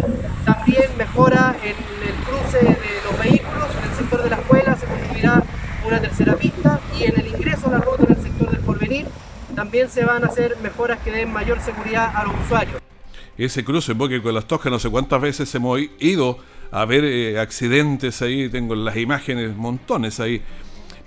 también 0.43 0.89
mejora 0.97 1.55
en 1.63 1.69
el 1.69 2.15
cruce 2.25 2.65
de 2.65 2.75
los 3.05 3.17
vehículos, 3.17 3.67
en 3.77 3.91
el 3.91 3.97
sector 3.97 4.23
de 4.23 4.29
la 4.29 4.36
escuela 4.36 4.75
se 4.75 4.86
construirá 4.86 5.43
una 5.86 6.01
tercera 6.01 6.36
pista 6.36 6.81
y 6.99 7.05
en 7.05 7.17
el 7.17 7.27
ingreso 7.27 7.67
a 7.67 7.71
la 7.71 7.77
ruta 7.77 8.03
en 8.10 8.17
el 8.17 8.23
sector 8.23 8.51
del 8.51 8.60
porvenir 8.60 9.07
también 9.55 9.89
se 9.89 10.03
van 10.03 10.25
a 10.25 10.27
hacer 10.27 10.57
mejoras 10.62 10.99
que 10.99 11.12
den 11.12 11.31
mayor 11.31 11.62
seguridad 11.62 12.12
a 12.13 12.25
los 12.25 12.33
usuarios. 12.43 12.81
Ese 13.38 13.63
cruce 13.63 13.93
emboque 13.93 14.21
con 14.21 14.36
las 14.36 14.43
toscas, 14.43 14.69
no 14.69 14.79
sé 14.79 14.89
cuántas 14.89 15.21
veces 15.21 15.55
hemos 15.55 15.79
ido 15.99 16.39
a 16.71 16.86
ver 16.86 17.03
eh, 17.06 17.39
accidentes 17.39 18.21
ahí, 18.21 18.49
tengo 18.49 18.75
las 18.75 18.97
imágenes, 18.97 19.56
montones 19.56 20.19
ahí 20.19 20.41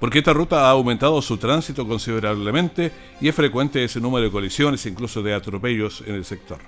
porque 0.00 0.20
esta 0.20 0.32
ruta 0.32 0.66
ha 0.66 0.70
aumentado 0.70 1.20
su 1.20 1.36
tránsito 1.36 1.86
considerablemente 1.86 2.90
y 3.20 3.28
es 3.28 3.34
frecuente 3.34 3.84
ese 3.84 4.00
número 4.00 4.24
de 4.24 4.32
colisiones, 4.32 4.84
incluso 4.86 5.22
de 5.22 5.34
atropellos 5.34 6.02
en 6.06 6.14
el 6.14 6.24
sector. 6.24 6.58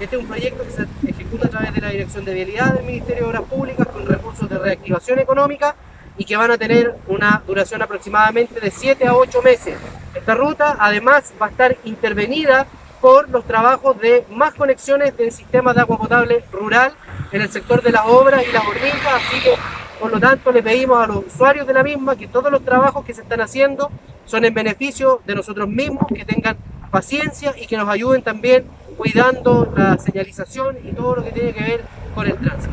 Este 0.00 0.14
es 0.14 0.22
un 0.22 0.28
proyecto 0.28 0.62
que 0.62 0.70
se 0.70 1.10
ejecuta 1.10 1.48
a 1.48 1.50
través 1.50 1.74
de 1.74 1.80
la 1.80 1.90
Dirección 1.90 2.24
de 2.24 2.34
Vialidad 2.34 2.74
del 2.74 2.86
Ministerio 2.86 3.24
de 3.24 3.30
Obras 3.30 3.42
Públicas 3.42 3.88
con 3.88 4.06
recursos 4.06 4.48
de 4.48 4.58
reactivación 4.58 5.18
económica 5.18 5.74
y 6.16 6.24
que 6.24 6.36
van 6.36 6.52
a 6.52 6.56
tener 6.56 6.94
una 7.08 7.42
duración 7.44 7.82
aproximadamente 7.82 8.60
de 8.60 8.70
7 8.70 9.08
a 9.08 9.14
8 9.14 9.42
meses. 9.42 9.76
Esta 10.14 10.36
ruta 10.36 10.76
además 10.78 11.32
va 11.42 11.46
a 11.46 11.50
estar 11.50 11.76
intervenida 11.84 12.68
por 13.00 13.28
los 13.28 13.44
trabajos 13.44 14.00
de 14.00 14.24
más 14.30 14.54
conexiones 14.54 15.16
del 15.16 15.32
sistema 15.32 15.74
de 15.74 15.80
agua 15.80 15.98
potable 15.98 16.44
rural 16.52 16.92
en 17.32 17.42
el 17.42 17.50
sector 17.50 17.82
de 17.82 17.92
las 17.92 18.06
obras 18.06 18.44
y 18.48 18.52
las 18.52 18.64
hormigas, 18.66 19.14
así 19.14 19.40
que 19.40 19.50
por 19.98 20.12
lo 20.12 20.20
tanto, 20.20 20.52
le 20.52 20.62
pedimos 20.62 21.02
a 21.02 21.06
los 21.08 21.26
usuarios 21.26 21.66
de 21.66 21.74
la 21.74 21.82
misma 21.82 22.16
que 22.16 22.28
todos 22.28 22.52
los 22.52 22.64
trabajos 22.64 23.04
que 23.04 23.14
se 23.14 23.22
están 23.22 23.40
haciendo 23.40 23.90
son 24.26 24.44
en 24.44 24.54
beneficio 24.54 25.20
de 25.26 25.34
nosotros 25.34 25.68
mismos, 25.68 26.04
que 26.14 26.24
tengan 26.24 26.56
paciencia 26.90 27.52
y 27.60 27.66
que 27.66 27.76
nos 27.76 27.88
ayuden 27.88 28.22
también 28.22 28.64
cuidando 28.96 29.72
la 29.76 29.98
señalización 29.98 30.76
y 30.84 30.92
todo 30.92 31.16
lo 31.16 31.24
que 31.24 31.32
tiene 31.32 31.52
que 31.52 31.62
ver 31.62 31.84
con 32.14 32.26
el 32.26 32.36
tránsito. 32.36 32.72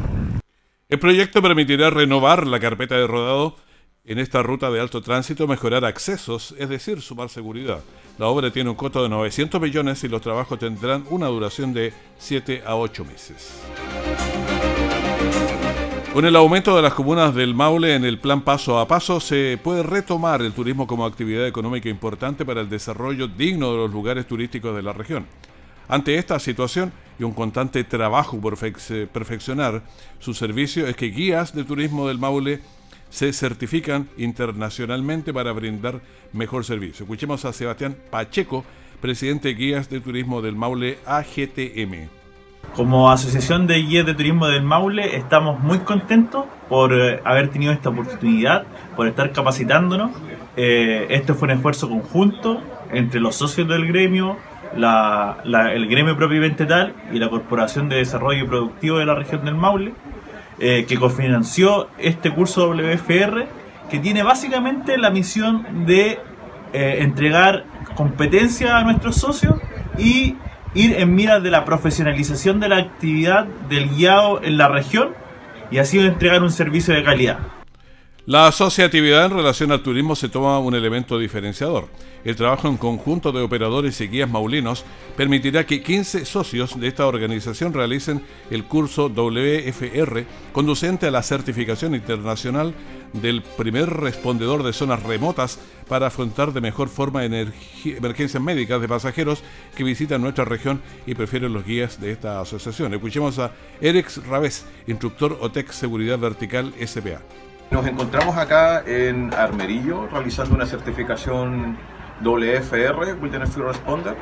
El 0.87 0.99
proyecto 0.99 1.41
permitirá 1.41 1.89
renovar 1.89 2.45
la 2.45 2.59
carpeta 2.59 2.95
de 2.95 3.07
rodado 3.07 3.55
en 4.05 4.19
esta 4.19 4.43
ruta 4.43 4.69
de 4.69 4.79
alto 4.79 5.01
tránsito, 5.01 5.47
mejorar 5.47 5.83
accesos, 5.83 6.53
es 6.59 6.69
decir, 6.69 7.01
sumar 7.01 7.29
seguridad. 7.29 7.79
La 8.19 8.27
obra 8.27 8.51
tiene 8.51 8.69
un 8.69 8.75
costo 8.75 9.01
de 9.01 9.09
900 9.09 9.59
millones 9.59 10.03
y 10.03 10.07
los 10.07 10.21
trabajos 10.21 10.59
tendrán 10.59 11.05
una 11.09 11.25
duración 11.25 11.73
de 11.73 11.91
7 12.19 12.61
a 12.65 12.75
8 12.75 13.03
meses. 13.03 13.63
Con 16.15 16.23
el 16.23 16.37
aumento 16.37 16.73
de 16.77 16.81
las 16.81 16.93
comunas 16.93 17.35
del 17.35 17.53
Maule 17.53 17.93
en 17.93 18.05
el 18.05 18.19
plan 18.19 18.39
paso 18.39 18.79
a 18.79 18.87
paso, 18.87 19.19
se 19.19 19.59
puede 19.61 19.83
retomar 19.83 20.41
el 20.41 20.53
turismo 20.53 20.87
como 20.87 21.05
actividad 21.05 21.45
económica 21.45 21.89
importante 21.89 22.45
para 22.45 22.61
el 22.61 22.69
desarrollo 22.69 23.27
digno 23.27 23.73
de 23.73 23.79
los 23.79 23.91
lugares 23.91 24.25
turísticos 24.25 24.73
de 24.77 24.81
la 24.81 24.93
región. 24.93 25.25
Ante 25.89 26.15
esta 26.15 26.39
situación 26.39 26.93
y 27.19 27.25
un 27.25 27.33
constante 27.33 27.83
trabajo 27.83 28.39
por 28.39 28.57
perfeccionar 28.57 29.83
su 30.19 30.33
servicio, 30.33 30.87
es 30.87 30.95
que 30.95 31.07
guías 31.07 31.53
de 31.53 31.65
turismo 31.65 32.07
del 32.07 32.17
Maule 32.17 32.61
se 33.09 33.33
certifican 33.33 34.07
internacionalmente 34.15 35.33
para 35.33 35.51
brindar 35.51 35.99
mejor 36.31 36.63
servicio. 36.63 37.03
Escuchemos 37.03 37.43
a 37.43 37.51
Sebastián 37.51 37.97
Pacheco, 38.09 38.63
presidente 39.01 39.49
de 39.49 39.55
Guías 39.55 39.89
de 39.89 39.99
Turismo 39.99 40.41
del 40.41 40.55
Maule 40.55 40.97
AGTM. 41.05 42.24
Como 42.73 43.09
Asociación 43.09 43.67
de 43.67 43.75
Guías 43.75 44.05
de 44.05 44.13
Turismo 44.13 44.47
del 44.47 44.63
Maule 44.63 45.15
estamos 45.15 45.59
muy 45.59 45.79
contentos 45.79 46.45
por 46.67 46.93
eh, 46.93 47.21
haber 47.23 47.49
tenido 47.49 47.71
esta 47.71 47.89
oportunidad, 47.89 48.63
por 48.95 49.07
estar 49.07 49.31
capacitándonos. 49.31 50.11
Eh, 50.57 51.07
este 51.09 51.33
fue 51.33 51.47
un 51.47 51.55
esfuerzo 51.55 51.87
conjunto 51.87 52.61
entre 52.91 53.19
los 53.19 53.35
socios 53.35 53.67
del 53.67 53.87
gremio, 53.87 54.37
el 54.73 55.87
gremio 55.87 56.17
propiamente 56.17 56.65
tal 56.65 56.93
y 57.13 57.19
la 57.19 57.29
Corporación 57.29 57.87
de 57.87 57.97
Desarrollo 57.97 58.45
Productivo 58.47 58.97
de 58.97 59.05
la 59.05 59.15
región 59.15 59.45
del 59.45 59.55
Maule, 59.55 59.93
eh, 60.59 60.85
que 60.87 60.97
cofinanció 60.97 61.87
este 61.97 62.31
curso 62.31 62.67
WFR, 62.69 63.47
que 63.89 63.99
tiene 63.99 64.23
básicamente 64.23 64.97
la 64.97 65.11
misión 65.11 65.85
de 65.85 66.19
entregar 66.73 67.63
competencia 67.95 68.77
a 68.77 68.83
nuestros 68.83 69.15
socios 69.15 69.55
y 69.97 70.35
ir 70.75 70.93
en 70.93 71.15
miras 71.15 71.41
de 71.41 71.49
la 71.49 71.65
profesionalización 71.65 72.59
de 72.59 72.69
la 72.69 72.77
actividad 72.77 73.45
del 73.69 73.89
guiado 73.89 74.43
en 74.43 74.57
la 74.57 74.67
región 74.67 75.15
y 75.71 75.79
así 75.79 75.97
entregar 75.99 76.43
un 76.43 76.51
servicio 76.51 76.93
de 76.93 77.03
calidad. 77.03 77.39
La 78.27 78.47
asociatividad 78.47 79.25
en 79.25 79.31
relación 79.37 79.71
al 79.71 79.81
turismo 79.81 80.15
se 80.15 80.29
toma 80.29 80.59
un 80.59 80.75
elemento 80.75 81.17
diferenciador. 81.17 81.87
El 82.25 82.35
trabajo 82.35 82.67
en 82.67 82.77
conjunto 82.77 83.31
de 83.31 83.43
operadores 83.43 84.01
y 84.01 84.07
guías 84.07 84.27
maulinos 84.27 84.83
permitirá 85.15 85.67
que 85.67 85.83
15 85.83 86.25
socios 86.25 86.79
de 86.79 86.87
esta 86.87 87.05
organización 87.05 87.71
realicen 87.71 88.23
el 88.49 88.63
curso 88.63 89.09
WFR 89.09 90.25
conducente 90.51 91.05
a 91.05 91.11
la 91.11 91.21
certificación 91.21 91.93
internacional 91.93 92.73
del 93.13 93.43
primer 93.43 93.91
respondedor 93.91 94.63
de 94.63 94.73
zonas 94.73 95.03
remotas 95.03 95.59
para 95.87 96.07
afrontar 96.07 96.51
de 96.51 96.61
mejor 96.61 96.89
forma 96.89 97.23
emergencias 97.23 98.41
médicas 98.41 98.81
de 98.81 98.87
pasajeros 98.87 99.43
que 99.77 99.83
visitan 99.83 100.21
nuestra 100.21 100.45
región 100.45 100.81
y 101.05 101.13
prefieren 101.13 101.53
los 101.53 101.63
guías 101.63 102.01
de 102.01 102.11
esta 102.11 102.41
asociación. 102.41 102.91
Escuchemos 102.95 103.37
a 103.37 103.51
Erex 103.81 104.25
Ravés, 104.25 104.65
instructor 104.87 105.37
OTEC 105.41 105.69
Seguridad 105.69 106.17
Vertical 106.17 106.73
SPA. 106.83 107.21
Nos 107.69 107.85
encontramos 107.85 108.35
acá 108.35 108.83
en 108.85 109.31
Armerillo 109.33 110.07
realizando 110.07 110.55
una 110.55 110.65
certificación 110.65 111.77
WFR, 112.21 113.21
Wilderness 113.21 113.53
Field 113.53 113.67
Responder, 113.67 114.15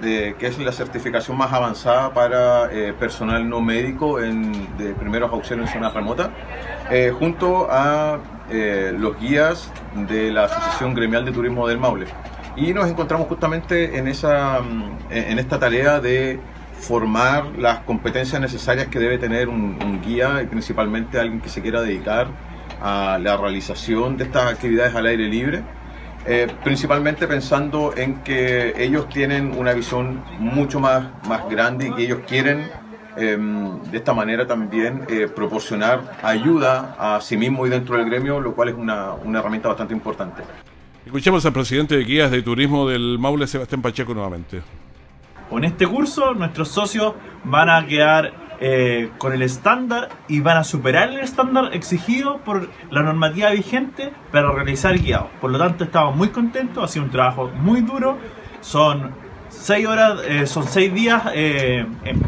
que 0.00 0.36
es 0.40 0.58
la 0.58 0.72
certificación 0.72 1.36
más 1.36 1.52
avanzada 1.52 2.12
para 2.12 2.72
eh, 2.72 2.92
personal 2.92 3.48
no 3.48 3.60
médico 3.60 4.20
en, 4.20 4.76
de 4.76 4.92
primeros 4.94 5.32
auxilios 5.32 5.68
en 5.68 5.74
zonas 5.74 5.94
remotas, 5.94 6.30
eh, 6.90 7.12
junto 7.18 7.68
a 7.70 8.18
eh, 8.50 8.94
los 8.96 9.18
guías 9.18 9.72
de 9.94 10.30
la 10.30 10.44
Asociación 10.44 10.94
Gremial 10.94 11.24
de 11.24 11.32
Turismo 11.32 11.66
del 11.66 11.78
Maule. 11.78 12.06
Y 12.56 12.72
nos 12.72 12.88
encontramos 12.88 13.28
justamente 13.28 13.98
en, 13.98 14.08
esa, 14.08 14.60
en 15.10 15.38
esta 15.38 15.58
tarea 15.58 16.00
de 16.00 16.40
formar 16.78 17.46
las 17.58 17.80
competencias 17.80 18.40
necesarias 18.40 18.88
que 18.88 18.98
debe 18.98 19.18
tener 19.18 19.48
un, 19.48 19.78
un 19.82 20.00
guía 20.00 20.40
y 20.42 20.46
principalmente 20.46 21.18
alguien 21.18 21.40
que 21.40 21.50
se 21.50 21.60
quiera 21.60 21.82
dedicar 21.82 22.28
a 22.80 23.18
la 23.20 23.36
realización 23.36 24.16
de 24.16 24.24
estas 24.24 24.52
actividades 24.52 24.94
al 24.94 25.06
aire 25.06 25.28
libre, 25.28 25.62
eh, 26.26 26.48
principalmente 26.64 27.26
pensando 27.28 27.94
en 27.96 28.22
que 28.24 28.74
ellos 28.82 29.08
tienen 29.08 29.56
una 29.56 29.72
visión 29.72 30.24
mucho 30.38 30.80
más, 30.80 31.04
más 31.28 31.48
grande 31.48 31.88
y 31.88 31.92
que 31.92 32.02
ellos 32.02 32.18
quieren 32.26 32.68
em, 33.16 33.80
de 33.82 33.96
esta 33.96 34.12
manera 34.12 34.46
también 34.46 35.04
eh, 35.08 35.28
proporcionar 35.28 36.18
ayuda 36.22 36.96
a 36.98 37.20
sí 37.20 37.36
mismo 37.36 37.66
y 37.66 37.70
dentro 37.70 37.96
del 37.96 38.06
gremio, 38.06 38.40
lo 38.40 38.54
cual 38.54 38.70
es 38.70 38.74
una, 38.74 39.12
una 39.12 39.38
herramienta 39.38 39.68
bastante 39.68 39.94
importante. 39.94 40.42
Escuchemos 41.04 41.46
al 41.46 41.52
presidente 41.52 41.96
de 41.96 42.02
Guías 42.02 42.32
de 42.32 42.42
Turismo 42.42 42.88
del 42.88 43.18
Maule, 43.20 43.46
Sebastián 43.46 43.80
Pacheco, 43.80 44.12
nuevamente. 44.12 44.62
Con 45.48 45.62
este 45.62 45.86
curso, 45.86 46.34
nuestros 46.34 46.68
socios 46.68 47.14
van 47.44 47.70
a 47.70 47.86
quedar 47.86 48.45
eh, 48.60 49.10
con 49.18 49.32
el 49.32 49.42
estándar 49.42 50.08
y 50.28 50.40
van 50.40 50.56
a 50.56 50.64
superar 50.64 51.10
el 51.10 51.20
estándar 51.20 51.74
exigido 51.74 52.38
por 52.38 52.68
la 52.90 53.02
normativa 53.02 53.50
vigente 53.50 54.12
para 54.32 54.50
realizar 54.50 54.98
guiados. 54.98 55.28
Por 55.40 55.50
lo 55.50 55.58
tanto, 55.58 55.84
estamos 55.84 56.16
muy 56.16 56.28
contentos, 56.28 56.84
ha 56.84 56.88
sido 56.88 57.04
un 57.04 57.10
trabajo 57.10 57.50
muy 57.54 57.80
duro, 57.80 58.18
son 58.60 59.12
seis 59.48 59.86
horas, 59.86 60.20
eh, 60.26 60.46
son 60.46 60.66
seis 60.66 60.92
días 60.92 61.22
eh, 61.34 61.86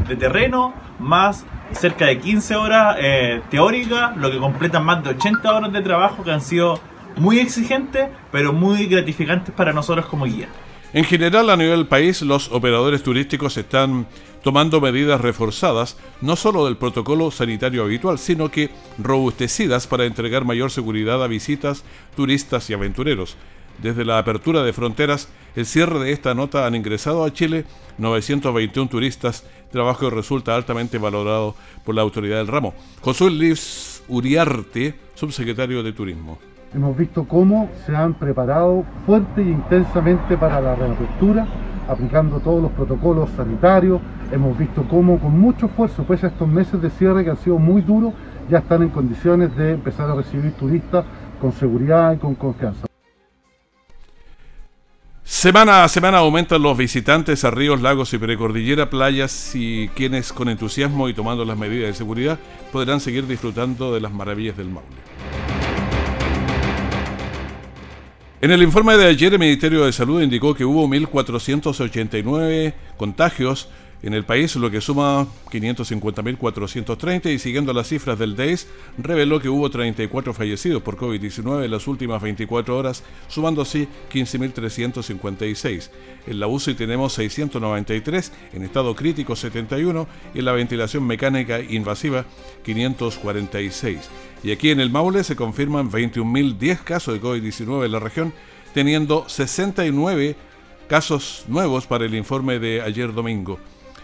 de 0.08 0.16
terreno, 0.16 0.74
más 0.98 1.46
cerca 1.72 2.06
de 2.06 2.18
15 2.18 2.56
horas 2.56 2.96
teóricas, 3.50 4.16
lo 4.16 4.30
que 4.30 4.38
completan 4.38 4.84
más 4.86 5.04
de 5.04 5.10
80 5.10 5.52
horas 5.52 5.72
de 5.72 5.82
trabajo 5.82 6.24
que 6.24 6.30
han 6.30 6.40
sido 6.40 6.80
muy 7.16 7.38
exigentes, 7.38 8.08
pero 8.32 8.52
muy 8.52 8.86
gratificantes 8.86 9.54
para 9.54 9.72
nosotros 9.72 10.06
como 10.06 10.24
guía. 10.24 10.48
En 10.92 11.04
general, 11.04 11.50
a 11.50 11.56
nivel 11.56 11.86
país, 11.86 12.22
los 12.22 12.50
operadores 12.50 13.02
turísticos 13.02 13.58
están 13.58 14.06
tomando 14.42 14.80
medidas 14.80 15.20
reforzadas, 15.20 15.96
no 16.20 16.36
solo 16.36 16.66
del 16.66 16.76
protocolo 16.76 17.30
sanitario 17.30 17.82
habitual, 17.82 18.18
sino 18.18 18.50
que 18.50 18.70
robustecidas 18.98 19.86
para 19.86 20.06
entregar 20.06 20.44
mayor 20.44 20.70
seguridad 20.70 21.22
a 21.22 21.26
visitas, 21.26 21.84
turistas 22.16 22.68
y 22.70 22.74
aventureros. 22.74 23.36
Desde 23.82 24.04
la 24.04 24.18
apertura 24.18 24.62
de 24.62 24.72
fronteras, 24.72 25.28
el 25.54 25.66
cierre 25.66 26.00
de 26.00 26.12
esta 26.12 26.34
nota 26.34 26.66
han 26.66 26.74
ingresado 26.74 27.24
a 27.24 27.32
Chile 27.32 27.64
921 27.98 28.88
turistas, 28.88 29.44
trabajo 29.70 30.08
que 30.08 30.16
resulta 30.16 30.54
altamente 30.54 30.98
valorado 30.98 31.54
por 31.84 31.94
la 31.94 32.02
autoridad 32.02 32.38
del 32.38 32.48
ramo. 32.48 32.74
Josué 33.00 33.30
Luis 33.30 34.02
Uriarte, 34.08 34.98
subsecretario 35.14 35.82
de 35.82 35.92
Turismo. 35.92 36.38
Hemos 36.74 36.96
visto 36.98 37.24
cómo 37.24 37.70
se 37.86 37.96
han 37.96 38.12
preparado 38.12 38.84
fuerte 39.06 39.40
e 39.40 39.48
intensamente 39.48 40.36
para 40.36 40.60
la 40.60 40.74
reapertura, 40.74 41.46
aplicando 41.88 42.40
todos 42.40 42.62
los 42.62 42.70
protocolos 42.72 43.30
sanitarios. 43.36 44.02
Hemos 44.30 44.58
visto 44.58 44.84
cómo 44.86 45.18
con 45.18 45.38
mucho 45.40 45.66
esfuerzo, 45.66 46.04
pues 46.04 46.22
a 46.24 46.26
estos 46.26 46.46
meses 46.46 46.82
de 46.82 46.90
cierre 46.90 47.24
que 47.24 47.30
han 47.30 47.38
sido 47.38 47.58
muy 47.58 47.80
duros, 47.80 48.12
ya 48.50 48.58
están 48.58 48.82
en 48.82 48.90
condiciones 48.90 49.56
de 49.56 49.72
empezar 49.72 50.10
a 50.10 50.14
recibir 50.14 50.52
turistas 50.52 51.06
con 51.40 51.52
seguridad 51.52 52.12
y 52.12 52.18
con 52.18 52.34
confianza. 52.34 52.86
Semana 55.22 55.84
a 55.84 55.88
semana 55.88 56.18
aumentan 56.18 56.60
los 56.60 56.76
visitantes 56.76 57.44
a 57.44 57.50
ríos, 57.50 57.80
lagos 57.80 58.12
y 58.12 58.18
precordillera, 58.18 58.90
playas 58.90 59.54
y 59.54 59.88
quienes 59.94 60.32
con 60.34 60.48
entusiasmo 60.48 61.08
y 61.08 61.14
tomando 61.14 61.44
las 61.44 61.56
medidas 61.56 61.88
de 61.88 61.94
seguridad 61.94 62.38
podrán 62.72 63.00
seguir 63.00 63.26
disfrutando 63.26 63.94
de 63.94 64.00
las 64.00 64.12
maravillas 64.12 64.56
del 64.56 64.68
Maule. 64.68 65.17
En 68.40 68.52
el 68.52 68.62
informe 68.62 68.96
de 68.96 69.06
ayer 69.06 69.32
el 69.32 69.40
Ministerio 69.40 69.84
de 69.84 69.92
Salud 69.92 70.22
indicó 70.22 70.54
que 70.54 70.64
hubo 70.64 70.86
1.489 70.86 72.72
contagios 72.96 73.68
en 74.02 74.14
el 74.14 74.24
país, 74.24 74.54
lo 74.54 74.70
que 74.70 74.80
suma 74.80 75.26
550.430 75.50 77.32
y 77.32 77.38
siguiendo 77.38 77.72
las 77.72 77.88
cifras 77.88 78.18
del 78.18 78.36
DEIS, 78.36 78.68
reveló 78.96 79.40
que 79.40 79.48
hubo 79.48 79.68
34 79.70 80.32
fallecidos 80.32 80.82
por 80.82 80.96
COVID-19 80.96 81.64
en 81.64 81.70
las 81.70 81.88
últimas 81.88 82.22
24 82.22 82.76
horas, 82.76 83.02
sumando 83.26 83.62
así 83.62 83.88
15.356. 84.12 85.90
En 86.28 86.38
la 86.38 86.46
UCI 86.46 86.74
tenemos 86.74 87.12
693, 87.14 88.32
en 88.52 88.62
estado 88.62 88.94
crítico 88.94 89.34
71 89.34 90.06
y 90.32 90.38
en 90.38 90.44
la 90.44 90.52
ventilación 90.52 91.04
mecánica 91.04 91.60
invasiva 91.60 92.24
546. 92.64 94.10
Y 94.44 94.52
aquí 94.52 94.70
en 94.70 94.78
el 94.78 94.90
Maule 94.90 95.24
se 95.24 95.34
confirman 95.34 95.90
21.010 95.90 96.84
casos 96.84 97.14
de 97.14 97.20
COVID-19 97.20 97.84
en 97.86 97.92
la 97.92 97.98
región, 97.98 98.32
teniendo 98.74 99.28
69 99.28 100.36
casos 100.88 101.44
nuevos 101.48 101.86
para 101.86 102.04
el 102.04 102.14
informe 102.14 102.60
de 102.60 102.80
ayer 102.80 103.12
domingo. 103.12 103.58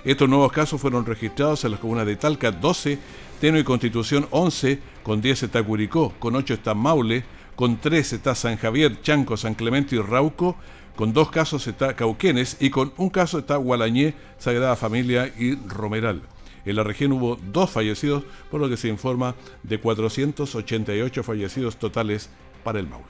Estos 0.05 0.29
nuevos 0.29 0.53
casos 0.53 0.79
fueron 0.79 1.07
registrados 1.07 1.65
en 1.65 1.71
las 1.71 1.81
comunas 1.81 2.05
de 2.05 2.17
Talca 2.17 2.51
12, 2.53 2.99
Teno 3.41 3.59
y 3.59 3.65
Constitución 3.65 4.27
11, 4.31 4.79
con 5.03 5.23
10 5.23 5.45
está 5.45 5.63
Curicó, 5.63 6.13
con 6.19 6.37
8 6.37 6.53
está 6.53 6.75
Maule, 6.75 7.25
con 7.57 7.81
3 7.81 8.13
está 8.13 8.35
San 8.35 8.59
Javier, 8.59 9.01
Chanco, 9.01 9.39
San 9.39 9.55
Clemente 9.55 9.97
y 9.97 10.01
Rauco, 10.01 10.57
con 10.95 11.15
2 11.15 11.31
casos 11.31 11.67
está 11.67 11.97
Cauquenes 11.97 12.59
y 12.61 12.69
con 12.69 12.93
un 12.99 13.09
caso 13.09 13.39
está 13.39 13.57
Gualañé, 13.57 14.15
Sagrada 14.37 14.77
Familia 14.77 15.33
y 15.39 15.55
Romeral. 15.55 16.21
En 16.67 16.77
la 16.77 16.83
región 16.83 17.13
hubo 17.13 17.39
dos 17.51 17.71
fallecidos, 17.71 18.25
por 18.51 18.61
lo 18.61 18.69
que 18.69 18.77
se 18.77 18.89
informa 18.89 19.35
de 19.63 19.81
488 19.81 21.23
fallecidos 21.23 21.79
totales 21.79 22.29
para 22.63 22.79
el 22.79 22.87
Maule. 22.87 23.07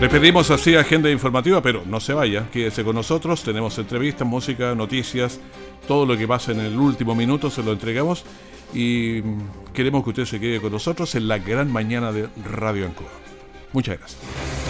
Le 0.00 0.08
pedimos 0.08 0.50
así 0.50 0.74
agenda 0.74 1.10
informativa, 1.10 1.60
pero 1.60 1.82
no 1.84 2.00
se 2.00 2.14
vaya, 2.14 2.48
quédese 2.50 2.82
con 2.82 2.96
nosotros, 2.96 3.42
tenemos 3.42 3.76
entrevistas, 3.78 4.26
música, 4.26 4.74
noticias, 4.74 5.38
todo 5.86 6.06
lo 6.06 6.16
que 6.16 6.26
pasa 6.26 6.52
en 6.52 6.60
el 6.60 6.78
último 6.78 7.14
minuto 7.14 7.50
se 7.50 7.62
lo 7.62 7.72
entregamos 7.72 8.24
y 8.72 9.20
queremos 9.74 10.02
que 10.02 10.10
usted 10.10 10.24
se 10.24 10.40
quede 10.40 10.58
con 10.58 10.72
nosotros 10.72 11.14
en 11.16 11.28
la 11.28 11.36
gran 11.36 11.70
mañana 11.70 12.12
de 12.12 12.30
Radio 12.50 12.86
Ancoa. 12.86 13.10
Muchas 13.74 13.98
gracias. 13.98 14.69